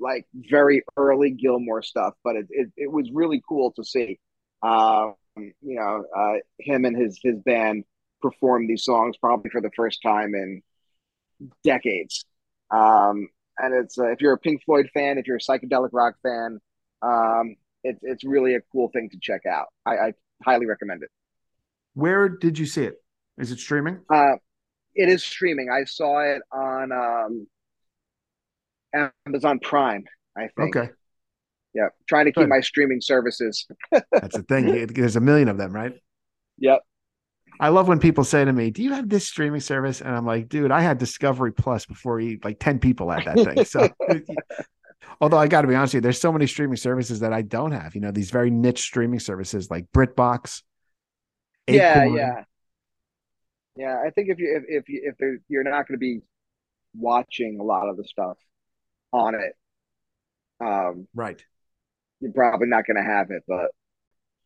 [0.00, 2.14] like very early Gilmour stuff.
[2.24, 4.18] But it it, it was really cool to see,
[4.62, 7.84] um, you know, uh, him and his his band
[8.20, 10.62] perform these songs probably for the first time in
[11.64, 12.24] decades.
[12.70, 13.28] Um,
[13.58, 16.60] and it's uh, if you're a Pink Floyd fan, if you're a psychedelic rock fan,
[17.02, 19.66] um, it's it's really a cool thing to check out.
[19.86, 20.12] I, I
[20.44, 21.10] highly recommend it.
[21.94, 22.96] Where did you see it?
[23.38, 24.00] Is it streaming?
[24.12, 24.34] Uh,
[24.94, 25.68] it is streaming.
[25.70, 27.46] I saw it on um,
[29.26, 30.04] Amazon Prime.
[30.36, 30.76] I think.
[30.76, 30.90] Okay.
[31.74, 32.48] Yeah, trying to keep Good.
[32.48, 33.66] my streaming services.
[33.92, 34.86] That's the thing.
[34.86, 35.94] There's a million of them, right?
[36.58, 36.80] Yep.
[37.60, 40.26] I love when people say to me, "Do you have this streaming service?" And I'm
[40.26, 43.88] like, "Dude, I had Discovery Plus before you, like ten people had that thing." So,
[45.20, 47.42] although I got to be honest with you, there's so many streaming services that I
[47.42, 47.94] don't have.
[47.94, 50.62] You know, these very niche streaming services like BritBox.
[51.68, 52.16] Yeah, Acorn.
[52.16, 52.44] yeah,
[53.76, 54.02] yeah.
[54.04, 56.22] I think if you if if you if you're not going to be
[56.96, 58.38] watching a lot of the stuff
[59.12, 59.52] on it,
[60.64, 61.42] um, right.
[62.20, 63.42] you're probably not going to have it.
[63.46, 63.70] But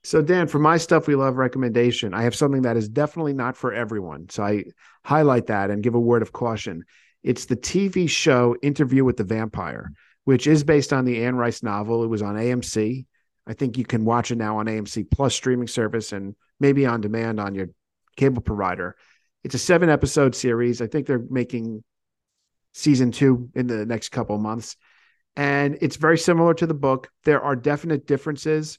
[0.02, 3.56] So, Dan, for my stuff we love recommendation, I have something that is definitely not
[3.56, 4.28] for everyone.
[4.30, 4.64] So, I
[5.04, 6.84] highlight that and give a word of caution.
[7.22, 9.92] It's the TV show Interview with the Vampire,
[10.24, 12.04] which is based on the Anne Rice novel.
[12.04, 13.06] It was on AMC.
[13.46, 17.00] I think you can watch it now on AMC Plus streaming service and maybe on
[17.00, 17.68] demand on your
[18.16, 18.96] cable provider.
[19.42, 20.80] It's a seven episode series.
[20.80, 21.84] I think they're making
[22.74, 24.76] season two in the next couple of months.
[25.36, 27.08] And it's very similar to the book.
[27.24, 28.78] There are definite differences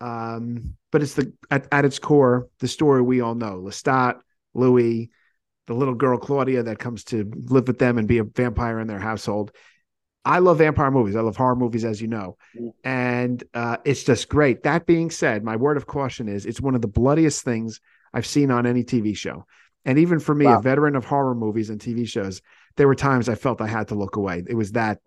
[0.00, 4.18] um, but it's the at, at its core the story we all know lestat
[4.54, 5.10] louis
[5.66, 8.86] the little girl claudia that comes to live with them and be a vampire in
[8.88, 9.52] their household
[10.24, 12.36] i love vampire movies i love horror movies as you know
[12.82, 16.74] and uh, it's just great that being said my word of caution is it's one
[16.74, 17.80] of the bloodiest things
[18.14, 19.44] i've seen on any tv show
[19.84, 20.58] and even for me Wow.
[20.58, 22.40] a veteran of horror movies and tv shows
[22.76, 24.98] there were times i felt i had to look away it was that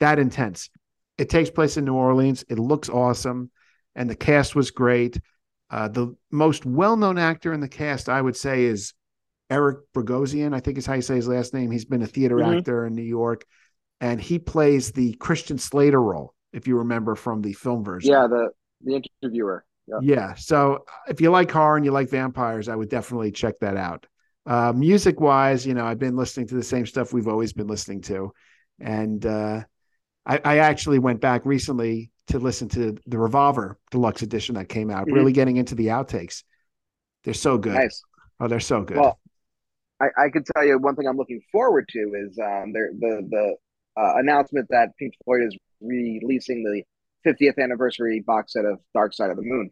[0.00, 0.70] that intense
[1.18, 3.50] it takes place in new orleans it looks awesome
[3.96, 5.20] and the cast was great.
[5.70, 8.92] Uh, the most well-known actor in the cast, I would say, is
[9.50, 10.52] Eric Bogosian.
[10.52, 11.70] I think is how you say his last name.
[11.70, 12.58] He's been a theater Mhm.
[12.58, 13.44] actor in New York,
[14.00, 18.10] and he plays the Christian Slater role, if you remember from the film version.
[18.10, 18.48] yeah, the
[18.80, 19.64] the interviewer.
[19.86, 19.98] Yeah.
[20.02, 20.34] Yeah.
[20.34, 24.06] So if you like horror and you like vampires, I would definitely check that out.
[24.46, 27.66] Uh, music wise, you know, I've been listening to the same stuff we've always been
[27.66, 28.32] listening to.
[28.78, 29.62] And uh,
[30.26, 34.90] I, I actually went back recently to listen to the Revolver Deluxe Edition that came
[34.90, 35.14] out, Mhm.
[35.14, 36.42] really getting into the outtakes.
[37.24, 37.74] They're so good.
[37.74, 38.02] Nice.
[38.40, 38.98] Oh, they're so good.
[38.98, 39.18] Well,
[40.00, 43.26] I, I can tell you one thing I'm looking forward to is um, there, the
[43.30, 43.56] the
[43.96, 46.82] uh, announcement that Pink Floyd is releasing the
[47.30, 49.70] 50th anniversary box set of Dark Side of the Moon.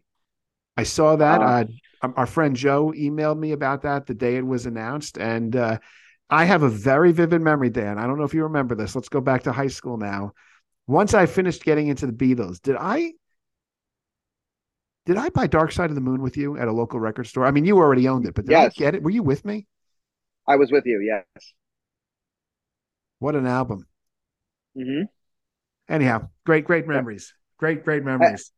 [0.77, 1.41] I saw that.
[1.41, 1.65] Uh,
[2.01, 5.17] Uh, our friend Joe emailed me about that the day it was announced.
[5.17, 5.77] And uh,
[6.29, 7.97] I have a very vivid memory, Dan.
[7.97, 8.93] I don't know if you remember this.
[8.95, 10.33] Let's go back to high school now.
[10.87, 13.13] Once I finished getting into the Beatles, did I
[15.05, 17.45] did I buy Dark Side of the Moon with you at a local record store?
[17.45, 18.73] I mean, you already owned it, but did Yes.
[18.75, 19.03] I get it?
[19.03, 19.67] Were you with me?
[20.47, 21.53] I was with you, yes.
[23.19, 23.87] What an album.
[24.75, 25.03] hmm
[25.89, 27.33] Anyhow, great, great memories.
[27.57, 28.51] Great, great memories.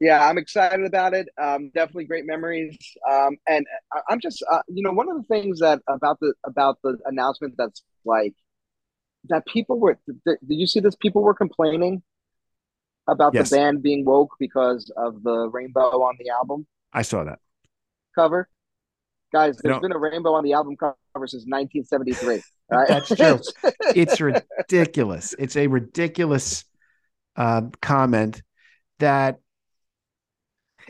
[0.00, 1.28] Yeah, I'm excited about it.
[1.42, 2.76] Um, definitely great memories.
[3.10, 6.34] Um, and I, I'm just, uh, you know, one of the things that about the
[6.44, 8.34] about the announcement that's like
[9.28, 9.98] that people were.
[10.06, 10.94] Th- did you see this?
[10.96, 12.02] People were complaining
[13.08, 13.50] about Yes.
[13.50, 17.38] the band being woke because of the rainbow on the album I saw that.
[18.14, 18.48] cover.
[19.32, 20.96] Guys, there's been a rainbow on the album cover
[21.26, 22.42] since 1973.
[22.70, 22.86] Right?
[22.86, 23.40] That's true.
[23.96, 25.34] it's ridiculous.
[25.38, 26.64] It's a ridiculous
[27.34, 28.42] uh, comment
[28.98, 29.38] that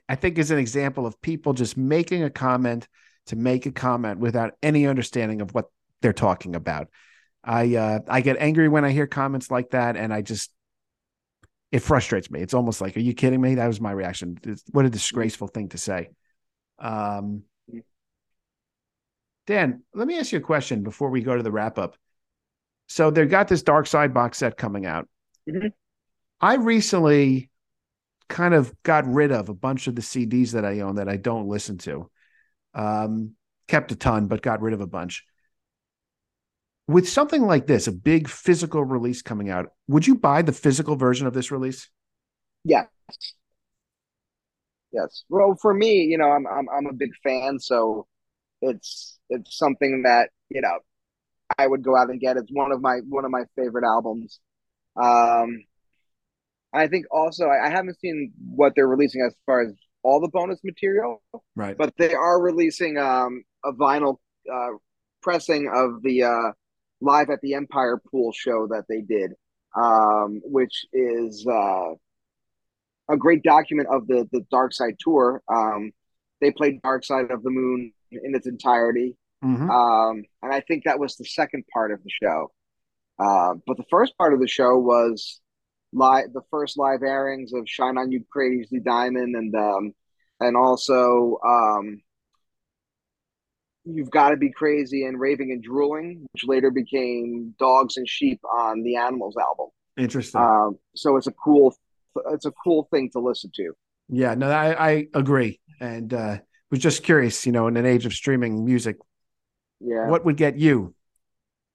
[0.08, 2.88] I think is an example of people just making a comment
[3.26, 5.66] to make a comment without any understanding of what
[6.00, 6.88] they're talking about.
[7.44, 10.50] I uh, I get angry when I hear comments like that, and I just
[11.70, 12.40] it frustrates me.
[12.40, 13.56] It's almost like, are you kidding me?
[13.56, 14.38] That was my reaction.
[14.70, 16.10] What a disgraceful thing to say.
[16.78, 17.42] Um,
[19.46, 21.96] Dan, let me ask you a question before we go to the wrap up.
[22.86, 25.08] So they've got this Dark Side box set coming out.
[25.48, 25.72] Mhm.
[26.40, 27.50] I recently
[28.28, 31.16] kind of got rid of a bunch of the CDs that I own that I
[31.16, 32.10] don't listen to.
[32.74, 33.34] Um,
[33.66, 35.24] kept a ton, but got rid of a bunch.
[36.86, 40.96] With something like this, a big physical release coming out, would you buy the physical
[40.96, 41.88] version of this release?
[42.64, 42.86] Yes.
[44.92, 45.24] Yes.
[45.28, 48.06] Well, for me, you know, I'm I'm I'm a big fan, so
[48.62, 50.78] it's it's something that, you know,
[51.58, 52.36] I would go out and get.
[52.38, 54.40] It's one of my one of my favorite albums.
[54.96, 55.64] Um
[56.78, 59.72] I think also I, I haven't seen what they're releasing as far as
[60.02, 61.22] all the bonus material,
[61.56, 61.76] Right.
[61.76, 64.16] but they are releasing um a vinyl
[64.52, 64.72] uh
[65.22, 66.52] pressing of the uh
[67.00, 69.32] live at the Empire Pool show that they did,
[69.76, 71.94] um, which is uh
[73.10, 75.42] a great document of the the Dark Side tour.
[75.48, 75.92] Um,
[76.40, 79.68] they played Dark Side of the Moon in its entirety, Mhm.
[79.70, 82.50] um, and I think that was the second part of the show.
[83.18, 85.40] Uh, but the first part of the show was
[85.92, 89.92] live, the first live airings of "Shine on You, Crazy Diamond," and um,
[90.40, 92.00] and also um,
[93.84, 98.40] "You've Got to Be Crazy" and "Raving and Drooling," which later became "Dogs and Sheep"
[98.44, 99.68] on the Animals album.
[99.96, 100.40] Interesting.
[100.40, 101.74] Um, so it's a cool,
[102.30, 103.72] it's a cool thing to listen to.
[104.08, 105.60] yeah, no, I, I agree.
[105.80, 106.38] And uh,
[106.70, 108.96] was just curious, you know, in an age of streaming music,
[109.80, 110.08] Yeah.
[110.08, 110.94] what would get you,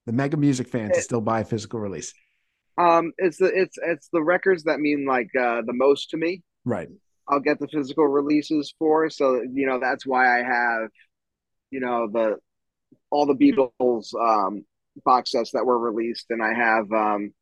[0.05, 2.13] the mega music fan, to still buy a physical release?
[2.77, 6.41] Um, it's the it's it's the records that mean like uh, the most to me.
[6.65, 6.89] Right.
[7.27, 9.09] I'll get the physical releases for.
[9.09, 10.89] So you know that's why I have,
[11.71, 12.37] you know the
[13.11, 14.65] all the Beatles um,
[15.05, 17.33] box sets that were released, and I have um,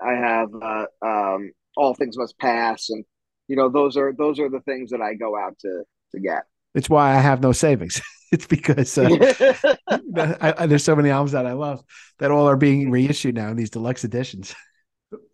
[0.00, 3.04] I have uh, um, All Things Must Pass, and
[3.48, 6.44] you know those are those are the things that I go out to to get.
[6.76, 8.02] It's why I have no savings.
[8.32, 9.08] it's because uh,
[10.16, 11.82] I, I, there's so many albums that I love
[12.18, 14.54] that all are being reissued now in these deluxe editions.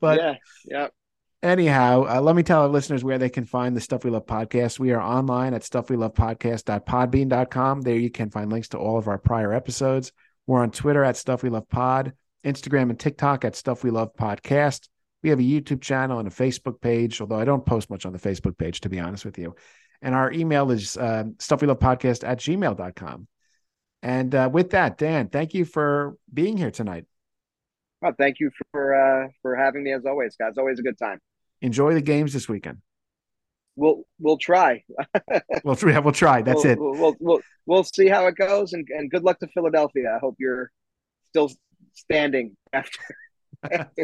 [0.01, 0.87] But yeah, yeah.
[1.43, 4.27] anyhow, uh, let me tell our listeners where they can find the Stuff We Love
[4.27, 4.79] podcast.
[4.79, 7.81] We are online at stuffwelovepodcast.podbean.com.
[7.81, 10.13] There you can find links to all of our prior episodes.
[10.47, 12.13] We're on Twitter at Stuff We Love Pod,
[12.45, 14.87] Instagram and TikTok at Stuff We Love Podcast.
[15.23, 18.13] We have a YouTube channel and a Facebook page, although I don't post much on
[18.13, 19.57] the Facebook page, to be honest with you.
[20.03, 23.29] And our email is uh, stuffwelovepodcast at gmail.com.
[24.03, 27.05] And uh, with that, Dan, thank you for being here tonight.
[28.01, 30.55] Well, thank you for uh, for having me as always, guys.
[30.59, 31.21] Always a good time.
[31.61, 32.79] Enjoy the games this weekend.
[33.77, 34.83] We'll we'll try.
[35.65, 36.43] We'll, yeah, we'll try.
[36.43, 36.79] That's we'll, it.
[36.81, 40.13] We'll, we'll we'll see how it goes, and and good luck to Philadelphia.
[40.17, 40.73] I hope you're
[41.31, 41.53] still
[41.95, 42.99] standing after,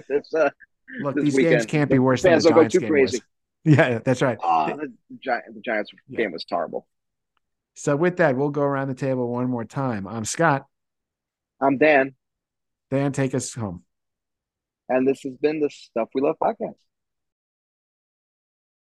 [0.09, 0.33] this.
[0.33, 0.51] Uh,
[1.01, 1.55] Look, this these weekend.
[1.55, 3.17] games can't be The worse than fans the Giants game crazy.
[3.19, 3.23] was.
[3.65, 4.39] Yeah, that's right.
[4.43, 6.19] uh, the, Gi- the Giants Yeah.
[6.19, 6.87] game was terrible.
[7.75, 10.07] So with that, we'll go around the table one more time.
[10.09, 10.67] I'm Scott.
[11.61, 12.15] I'm Dan,
[12.91, 13.85] Dan, take us home.
[14.89, 16.77] and this has been the Stuff We Love podcast.